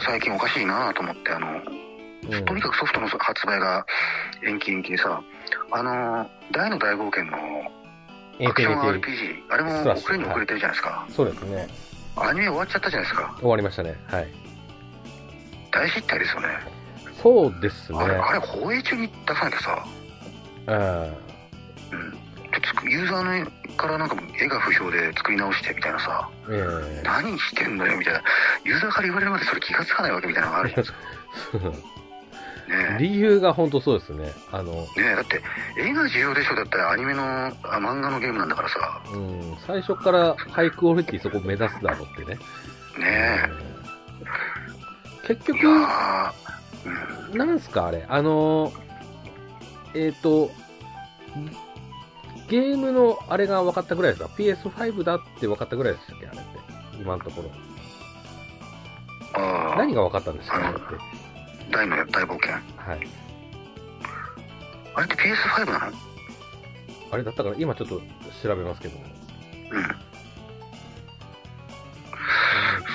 [0.00, 3.86] 最近おかしいなと思って、あの、うんとにかくソフトの発売が
[4.44, 5.22] 延期延期でさ、
[5.70, 7.36] あの、大の大冒険の
[8.48, 11.06] アクション RPG、あれも遅れに遅れてるじゃないですか。
[11.08, 11.12] ィ。
[11.12, 11.68] そうですね。
[12.16, 13.34] アニメ終わっちゃったじゃないですか。
[13.38, 13.94] 終わりましたね。
[14.06, 14.28] はい。
[15.70, 16.48] 大失態ですよね。
[17.22, 17.98] そうですね。
[17.98, 19.86] あれ、あれ放映中に出さなきゃさ、
[20.66, 21.98] うん。
[21.98, 22.25] うん。
[22.88, 26.64] ユーザーのからなんか絵が不評で作り直してみたいなさ、え
[27.00, 28.22] え何してんのよみたいな、
[28.64, 31.96] ユーザーから言われるまでそれ気がつかないわけみたいなのがあるじゃないですか。
[32.68, 34.32] ね理由が本当そうですね。
[34.50, 35.00] あの、え。
[35.00, 35.40] ねえ、だって、
[35.78, 42.38] 絵が重要でしょだったらアニメの、あ漫画のゲームなんだからさ、うん、最初からハイクオリティそこ目指すだろうってね。
[42.98, 43.50] ね
[45.28, 45.56] 結え。
[45.56, 45.68] い局、
[47.32, 47.38] うん。
[47.38, 48.04] なんすかあれ？
[48.08, 48.72] あの、
[49.94, 50.50] えっ、と、
[52.48, 56.26] ゲームのあれが分かったぐらいですか ?PS5 だって分かったぐらいでしたっけ？
[56.26, 56.46] あれって。
[57.00, 57.50] 今のところ。
[59.34, 59.76] ああ。
[59.78, 60.56] 何が分かったんですか？
[60.56, 60.82] あれって。
[61.70, 62.52] 大の大冒険。
[62.52, 63.08] はい。
[64.94, 65.96] あれって PS5 なの？
[67.10, 68.00] あれだったから、今ちょっと
[68.42, 69.04] 調べますけども。
[69.72, 69.82] うん。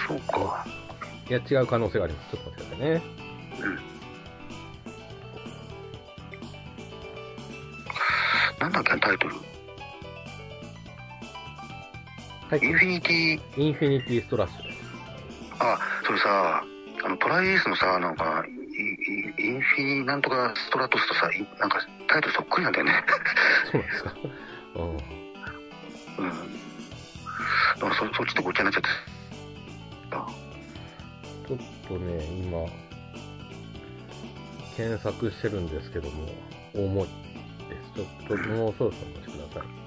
[0.07, 0.65] そうか。
[1.29, 2.31] いや、違う可能性があります。
[2.31, 3.01] ちょっと待ってくださいね。
[8.61, 9.35] なんだっけ、タイトル。
[12.47, 12.59] はい。
[12.61, 14.77] インフィニティ、インフィニティストラッシュです。
[15.57, 16.63] あ、それさ、
[17.03, 18.45] あの、トライエースのさ、なんか、
[19.39, 23.03] インフィニなんとかストラトスとさ、いなんかタイトルそっくりなんだよね。
[23.71, 24.13] そうなんですか。
[24.75, 24.91] うん。
[24.91, 24.99] うん。
[27.79, 28.89] だそそっちとごっちゃになっちゃって。
[30.11, 30.27] あ
[31.47, 32.67] ちょっとね、今、
[34.77, 36.27] 検索してるんですけども、
[36.75, 37.30] 重い。
[37.95, 39.81] ちょっと、もうそろそろお待ちください。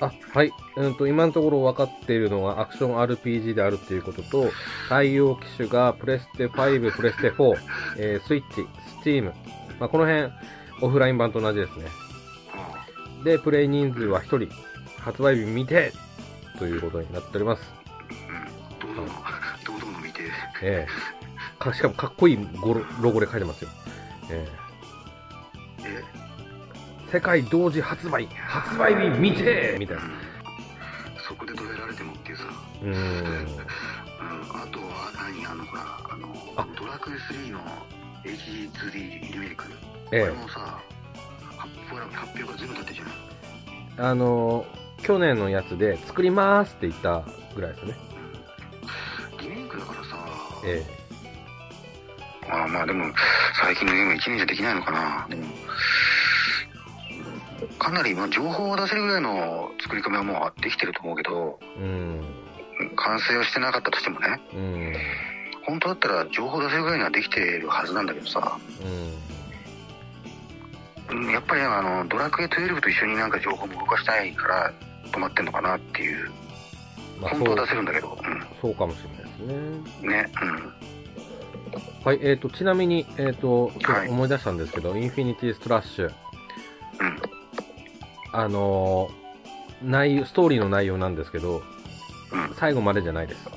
[0.00, 0.52] あ、はい。
[0.76, 4.50] うんと、今のところ分かっているのがアクション RPG であるということと、
[4.88, 7.54] 対応機種がプレステ5、プレステ4、
[7.98, 8.66] えースイッチ、
[9.00, 9.32] スチーム。
[9.78, 10.32] まあ、この辺、
[10.82, 11.86] オフライン版と同じですね。
[13.24, 14.54] で、プレイ人数は1人、
[15.00, 15.92] 発売日未定
[16.58, 17.62] ということになっております。
[18.10, 18.94] うん。
[18.94, 19.12] どうぞ、
[19.66, 20.22] どうぞの見て。
[20.62, 21.13] ええ
[21.64, 23.70] かしかもかっこいいゴロロゴで書いてますよ。
[24.30, 24.46] え
[25.80, 26.04] え、え
[27.10, 30.02] 世界同時発売、発売日未定みたいな。
[31.26, 32.44] そこでどやられてもっていうさ。
[32.82, 32.92] うーん。
[32.92, 32.96] うん、
[34.62, 37.60] あとは何あのほらあのあドラクエ3の
[38.24, 39.64] HD2D リメイク、
[40.12, 40.80] ええこれもさ
[41.56, 47.94] 発表発表が全部経ってるじゃないあのー去年のやつで作りますって言ったぐらいですね。
[49.38, 50.16] リメイクだからさ、
[50.64, 51.03] えま
[52.62, 53.12] あまあでも
[53.60, 55.26] 最近のゲーム1年じゃできないのかな。
[55.28, 55.44] でも
[57.78, 62.24] かなりまあ情報を出せるぐらいの作り込みはもうできてると思うけどえうん。
[62.96, 64.40] 完成はしてなかったとしてもね。
[64.54, 64.94] うん。
[65.66, 68.58] 本当だったら情報を出せるぐらいにはできてるはずなんだけどさ。
[71.10, 71.18] うん。
[71.18, 71.30] うん。
[71.30, 74.72] やっぱりあのドラクエ12と一緒になんか情報も動かしたいから
[75.12, 76.30] 止まってんのかなっていう。
[77.20, 78.18] まあ、本当は出せるんだけど。
[78.60, 79.54] そうかもしれないですね。
[80.02, 80.08] うん。
[80.08, 80.30] ね
[82.04, 84.08] はい、えっ、と、ちなみに、えっ、と、ちょっはい。
[84.08, 86.12] と思い出したんですけど、インフィニティストラッシュ、
[87.00, 87.06] うん。
[87.06, 87.20] うん
[88.32, 89.24] あのー
[89.84, 91.62] 内容、ストーリーの内容なんですけど、
[92.32, 92.54] うん。
[92.56, 93.48] 最後までじゃないです。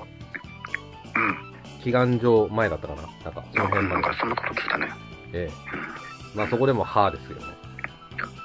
[1.16, 1.82] うん。
[1.84, 3.02] 祈願上前だったかな？
[3.24, 4.02] なんか、その辺まで。
[4.02, 4.90] なんかそんなこと聞いたね。
[5.34, 6.38] ええ。
[6.38, 7.44] まあそこでも歯ですよね。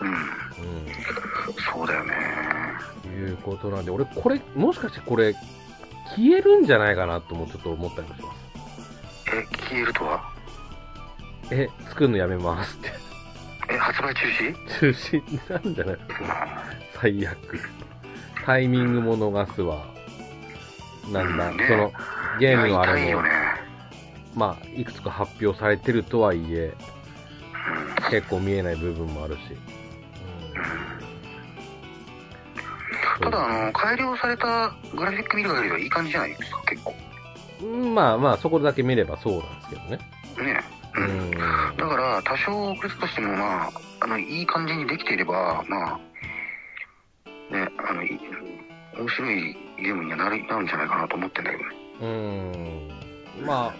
[0.01, 0.13] うん。
[0.13, 0.17] う
[1.75, 2.15] そうだよね。
[3.09, 3.13] ん。
[3.31, 5.35] いうことなんで、俺、これ、もしかしてこれ、
[6.17, 8.52] 消えるんじゃないかなともちょっと思ったりもします。
[9.35, 10.33] え消えるとは？
[11.51, 12.93] え、作るのやめますって。
[13.71, 14.55] え発売中止？
[14.81, 15.53] 中止？
[15.53, 15.99] なんじゃない？
[17.01, 17.37] 最悪。
[18.45, 19.87] タイミングも逃すわ。
[21.11, 21.67] なんだ、うんね。
[21.69, 21.93] その、
[22.39, 23.23] ゲームのあれも。
[23.23, 23.31] ね、
[24.35, 26.75] まあ、いくつか発表されてるとはいえ、
[28.05, 28.11] うん。
[28.11, 29.41] 結構見えない部分もあるし。
[33.21, 36.63] ただあの改良されたグラフィック見る限りはいい感じじゃないですか？
[36.67, 36.91] 結構。
[36.91, 37.12] うん
[37.65, 39.99] まあまあ、そこだけ見ればそうなんですけどね。
[40.53, 40.61] ね
[40.95, 41.31] ううんん。
[41.31, 41.39] だ
[41.89, 45.99] から多少遅れたとしてもまああのいい感じにできていればまあ
[47.55, 48.21] ねあのい
[48.99, 53.47] 面白いゲームにはなるなるんじゃないかなと思ってんだけどねうん。
[53.47, 53.75] まあ、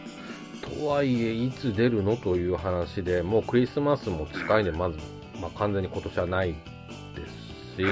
[0.63, 4.99] とはいえ、いつ出るのという話で、もうクリスマスも近いんで、まず、
[5.41, 6.57] まあ完全に今年はないで
[7.29, 7.85] すし、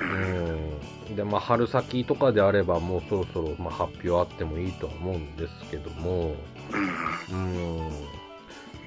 [0.00, 1.16] うん。
[1.16, 6.34] で、まあ春先とかであれば、もうそろそろ、まあ発表あってもいいとは思うんですけども、
[7.30, 7.90] うんうん。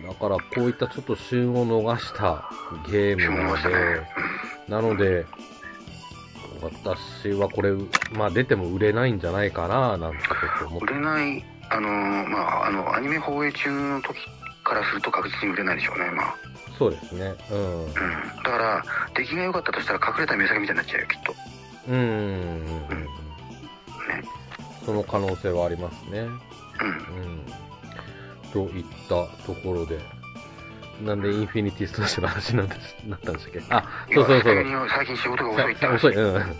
[0.07, 2.49] だから、こういったちょっと旬を逃した
[2.91, 4.07] ゲームなので、
[4.67, 5.25] なので、
[6.61, 7.73] 私はこれ、
[8.13, 10.93] まあ出ても売れないんじゃないかな、なんてちょっと思っ売て。
[10.93, 14.17] れないあのまああのアニメ放映中の時
[14.63, 16.35] からすると確実に売れないでしょうねまあ
[16.79, 17.35] そうですね。
[17.51, 17.85] うん。
[17.85, 17.99] うんだ
[18.43, 21.35] から出来が良かったとしたら隠れた目先みたいになっちゃうよきっと
[21.89, 22.15] うんうんうんう
[22.95, 23.07] ん。
[24.85, 26.19] その可能性はありますね。
[26.21, 26.39] うんうん。
[28.53, 29.99] といったところで、
[31.03, 32.75] なんでインフィニティストラッシュの話になった
[33.07, 33.61] なったんでしたっけ？
[33.69, 34.87] あ、そうそうそう。
[34.89, 36.55] 最近仕事が遅いって遅い、うん。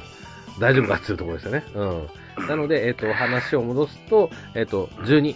[0.60, 1.64] 大丈夫かっていうところですよね。
[1.74, 2.48] うん。
[2.48, 5.36] なので、えっ、と、話を戻すと、えっ、と、12。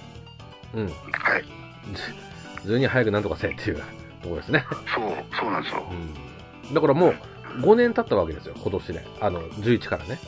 [0.75, 0.85] うん。
[0.85, 0.93] はい
[2.65, 3.81] 12早くなんとかせっていう
[4.23, 4.65] ところですね。
[4.95, 5.87] そうそうなんですよ
[6.69, 6.73] うん。
[6.73, 7.15] だからもう、
[7.61, 9.05] 5年経ったわけですよ、今年で。
[9.21, 10.19] あの、11からね。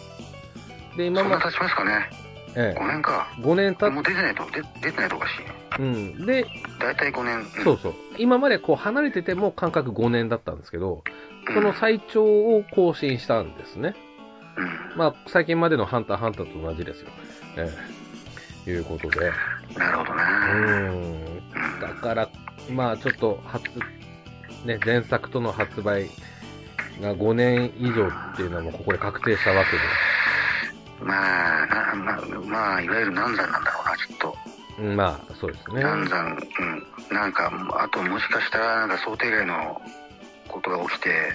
[0.98, 2.10] で、今まそんな経ちますかね
[2.58, 6.26] え5年かえ、5年経っもう出てないと出出てないとおかしいうん。
[6.26, 6.46] で、
[6.80, 7.94] 大体5年、んそうそう。
[8.18, 11.04] 今までこう離れてても間隔5年だったんですけど、
[11.48, 13.94] うんその最長を更新したんですね。
[14.58, 14.98] うん。
[14.98, 17.10] まあ、最近までのハンターハンターと同じですよ。
[17.58, 17.70] え
[18.66, 19.32] えいうことで。
[19.78, 20.24] なるほどうね。
[21.54, 21.80] うん。
[21.80, 22.30] だから、
[22.70, 23.64] まあちょっと初、
[24.66, 26.10] ね、前作との発売
[27.02, 29.78] が5年以上っていうのはもうここで確定したわけで。
[31.02, 34.36] まあ、なまあ、まあ、いわゆる難産なんだろうな、きっと。
[34.80, 35.82] うんまあ、そうですね。
[35.82, 36.38] 難産、
[37.10, 37.16] うん。
[37.16, 39.82] なんか、あともしかしたら、なんか想定外の
[40.48, 41.34] ことが起きて、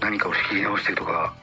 [0.00, 1.34] 何かを仕切り直してるとか、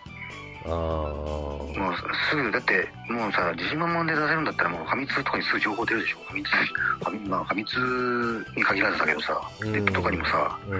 [0.67, 0.71] ああ。
[0.71, 1.95] もう
[2.29, 6.17] すぐ、だって、もうさ、自信満々で出せるんだったら、もうファミ通とかにすぐ情報出るでしょ。
[6.27, 10.75] ファミ通、ファミ,、まあ、ファミ通に限らずだけどさ、うんネットとかにもさ、う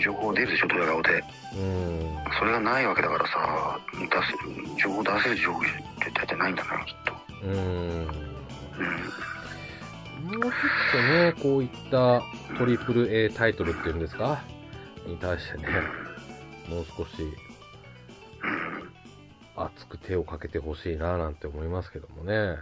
[0.00, 1.10] 情報出るでしょ、ドヤ顔で。
[1.12, 1.14] ん。
[1.14, 2.16] うん。
[2.38, 7.14] それがないわけだからさ、出せ情報出せる情報って大体ないんだな、きっと。
[7.44, 7.52] うん。
[7.52, 8.06] うん。
[10.28, 10.52] もうちょっ
[10.92, 12.20] とね、こういった
[12.58, 14.42] トリプル A タイトルっていうんですか？
[15.06, 15.68] に対してね、
[16.68, 17.32] もう少しうん。
[19.56, 22.56] 熱く手をかけてほしいななんて思いますけどもね。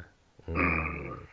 [0.48, 1.28] うん。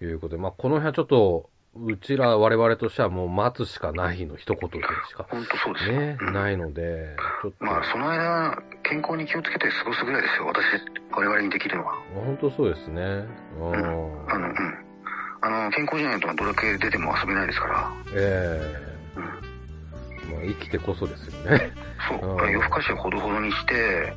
[0.00, 4.76] いうことで、まあ、この辺はちょっと、うちら我々としてはもう待つしかないの一言で
[5.08, 5.92] しか本当そうですよ。
[5.98, 10.64] ね、うんないので、ちょっと、まあ、その間、健康に気をつけて過ごすぐらいですよ、私、
[11.12, 11.94] 我々にできるのは。
[12.14, 13.02] 本当そうですね。
[13.58, 13.74] うん。
[14.30, 14.54] あの、うん。
[15.40, 17.92] あの、健康じゃないとドラクエ出ても遊べないですから。
[18.14, 18.60] え
[19.16, 19.22] うん。
[19.22, 19.26] え
[20.34, 21.72] まあ、生きてこそですよね。
[22.08, 22.46] そうう。
[22.46, 24.14] ん夜更かしをほどほどにして、はい。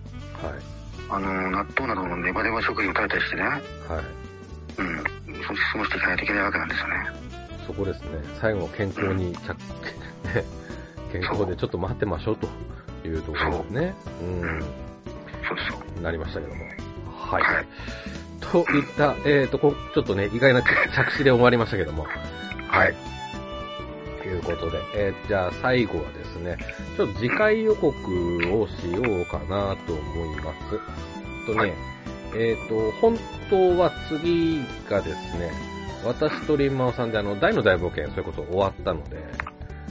[1.10, 3.62] あの、納豆などのネバネバ食品を食べたりしてね、はい。
[4.78, 5.04] うん。
[5.44, 6.94] そして過ごしていかないといけないわけなんですよね。
[7.68, 8.08] そこですね。
[8.40, 10.44] 最後、健康に着、ね、
[11.12, 12.48] 健康でちょっと待ってましょうと
[13.08, 13.96] いうところですね。
[14.22, 14.60] うん。
[15.48, 15.80] そうですよ。
[16.02, 16.64] なりましたけども。
[17.12, 17.44] はい。
[17.44, 17.68] はい
[18.52, 22.06] といった、えっ、とこ、ちょっとね、意外な着地で終わりましたけども。
[22.68, 22.96] はい。
[24.26, 26.58] ということで、えーじゃあ最後はですね、
[26.98, 27.88] ちょっと次回予告
[28.60, 31.46] をしようかなと思います。
[31.46, 31.74] とね、はい
[32.36, 33.16] えっ、と、本
[33.52, 35.52] 当は次がですね、
[36.04, 39.18] 私とリンマオさんであの、大の大冒険、それこそ終わったので、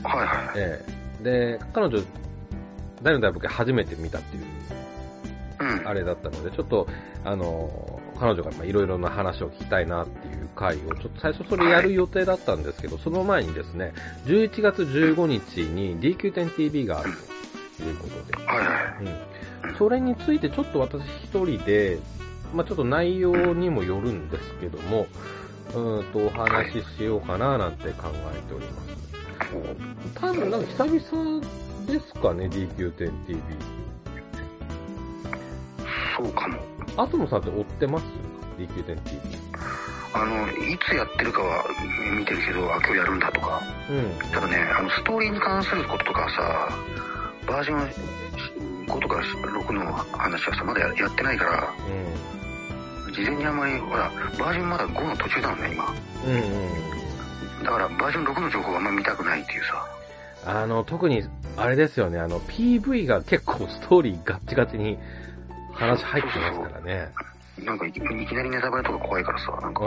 [0.03, 0.57] はいはい。
[0.57, 0.85] え
[1.23, 2.03] えで、彼女、
[3.03, 4.45] 大の大冒険初めて見たっていう
[5.61, 5.89] うん。
[5.89, 6.89] あれだったので、ちょっと、
[7.25, 13.93] あの、彼女がまあいろいろな話を聞きたいなっていう回を、ちょっと最初それやる予定だったんですけど、その前にですね、
[14.27, 17.13] 11月15日に DQ10TV がある
[17.77, 18.39] ということで。
[19.67, 19.77] うん。
[19.79, 21.99] それについてちょっと私一人で、
[22.55, 25.07] まあちょっと内容にもよるんですけども、
[25.71, 28.95] うーんとお話ししようかななんて考えております。
[30.15, 31.47] 多分なんか久々
[31.87, 33.39] ですかね、DQ10TV。
[36.17, 36.74] そうかも。
[36.97, 38.05] アトムさんって追ってます
[38.59, 39.39] ?DQ10TV。
[40.15, 41.65] あの、いつやってるかは
[42.17, 43.61] 見てるけど、あ、今日やるんだとか。
[43.91, 44.31] うん。
[44.31, 46.69] ただね、あの、ストーリーに関することとかさ、
[47.47, 51.75] バージョン5とか6の話はさ、まだややってないから、
[53.13, 55.95] 事前にあんまり、ほら、バージョンまだ5の途中だもんね、今。
[56.25, 56.31] うん。
[56.31, 57.65] うんうん。
[57.65, 59.87] だから、バージョン6の情報があんまり見たくないっていうさ。
[60.47, 61.25] あの、特に、
[61.57, 64.99] あれですよね、あの、PV が結構ストーリーガッチガチに
[65.75, 67.09] 話入ってますからね。
[67.63, 69.75] なんかい、いきなりネタバレとか怖いからさ、なんうん。
[69.75, 69.81] か、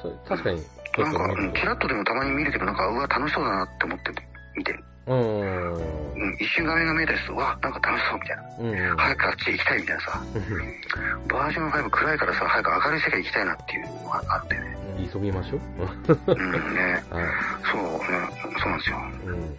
[0.00, 0.62] それ確かに、
[0.98, 4.10] なんか、うん、キるラッとでもたまに見るけど、なんか、うわ、楽しそうだなって思って
[4.56, 4.78] 見てる。
[5.06, 5.12] と。
[5.12, 5.74] うん。
[5.74, 8.42] うん、一瞬画面が見えたりするわ、なんか楽しそうみたいな。
[8.60, 8.96] うんうん。
[8.96, 10.22] 早くあっちへ行きたいみたいなさ。
[11.28, 14.76] バージョン5暗いからさ、早く明るい世界行きたいなっていうのがあってね。
[15.12, 15.60] 急ぎましょう。
[16.32, 17.02] うんね。
[17.10, 17.24] はい。
[17.72, 18.28] そうね、
[18.60, 18.96] そうなんですよ。
[19.26, 19.56] うん。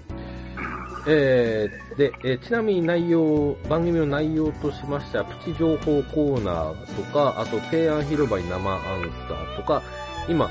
[1.05, 8.79] えー、で、えーちなみに内容、番組の内容としましては、プチ情報コーナーとか、あと提案広場に生アン
[9.27, 9.81] サーとか、
[10.29, 10.49] 今、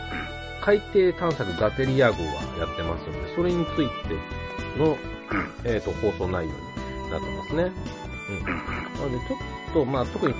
[0.60, 2.22] 海底探索ガテリア号が
[2.58, 4.96] やってますので、それについての、うん。
[5.64, 7.72] えー、と放送内容になってますね。
[8.28, 8.44] うん。
[8.44, 9.38] なので、ちょっ
[9.72, 10.34] と、まあ、特に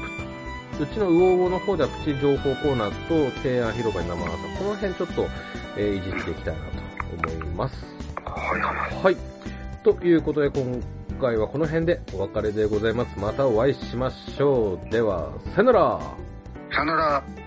[0.79, 5.27] プ、うちのウオウオの方ではプチ情報コーナーと提案広場に生アンサー、この辺ちょっと、
[5.77, 7.75] えーいじっていきたいなと思います。
[8.25, 9.05] はいはい。
[9.05, 9.17] はい。
[9.83, 10.81] ということで、今
[11.21, 13.19] 回はこの辺でお別れでございます。
[13.19, 14.91] またお会いしましょう。
[14.91, 16.01] では、さよなら。
[16.71, 17.42] さよなら。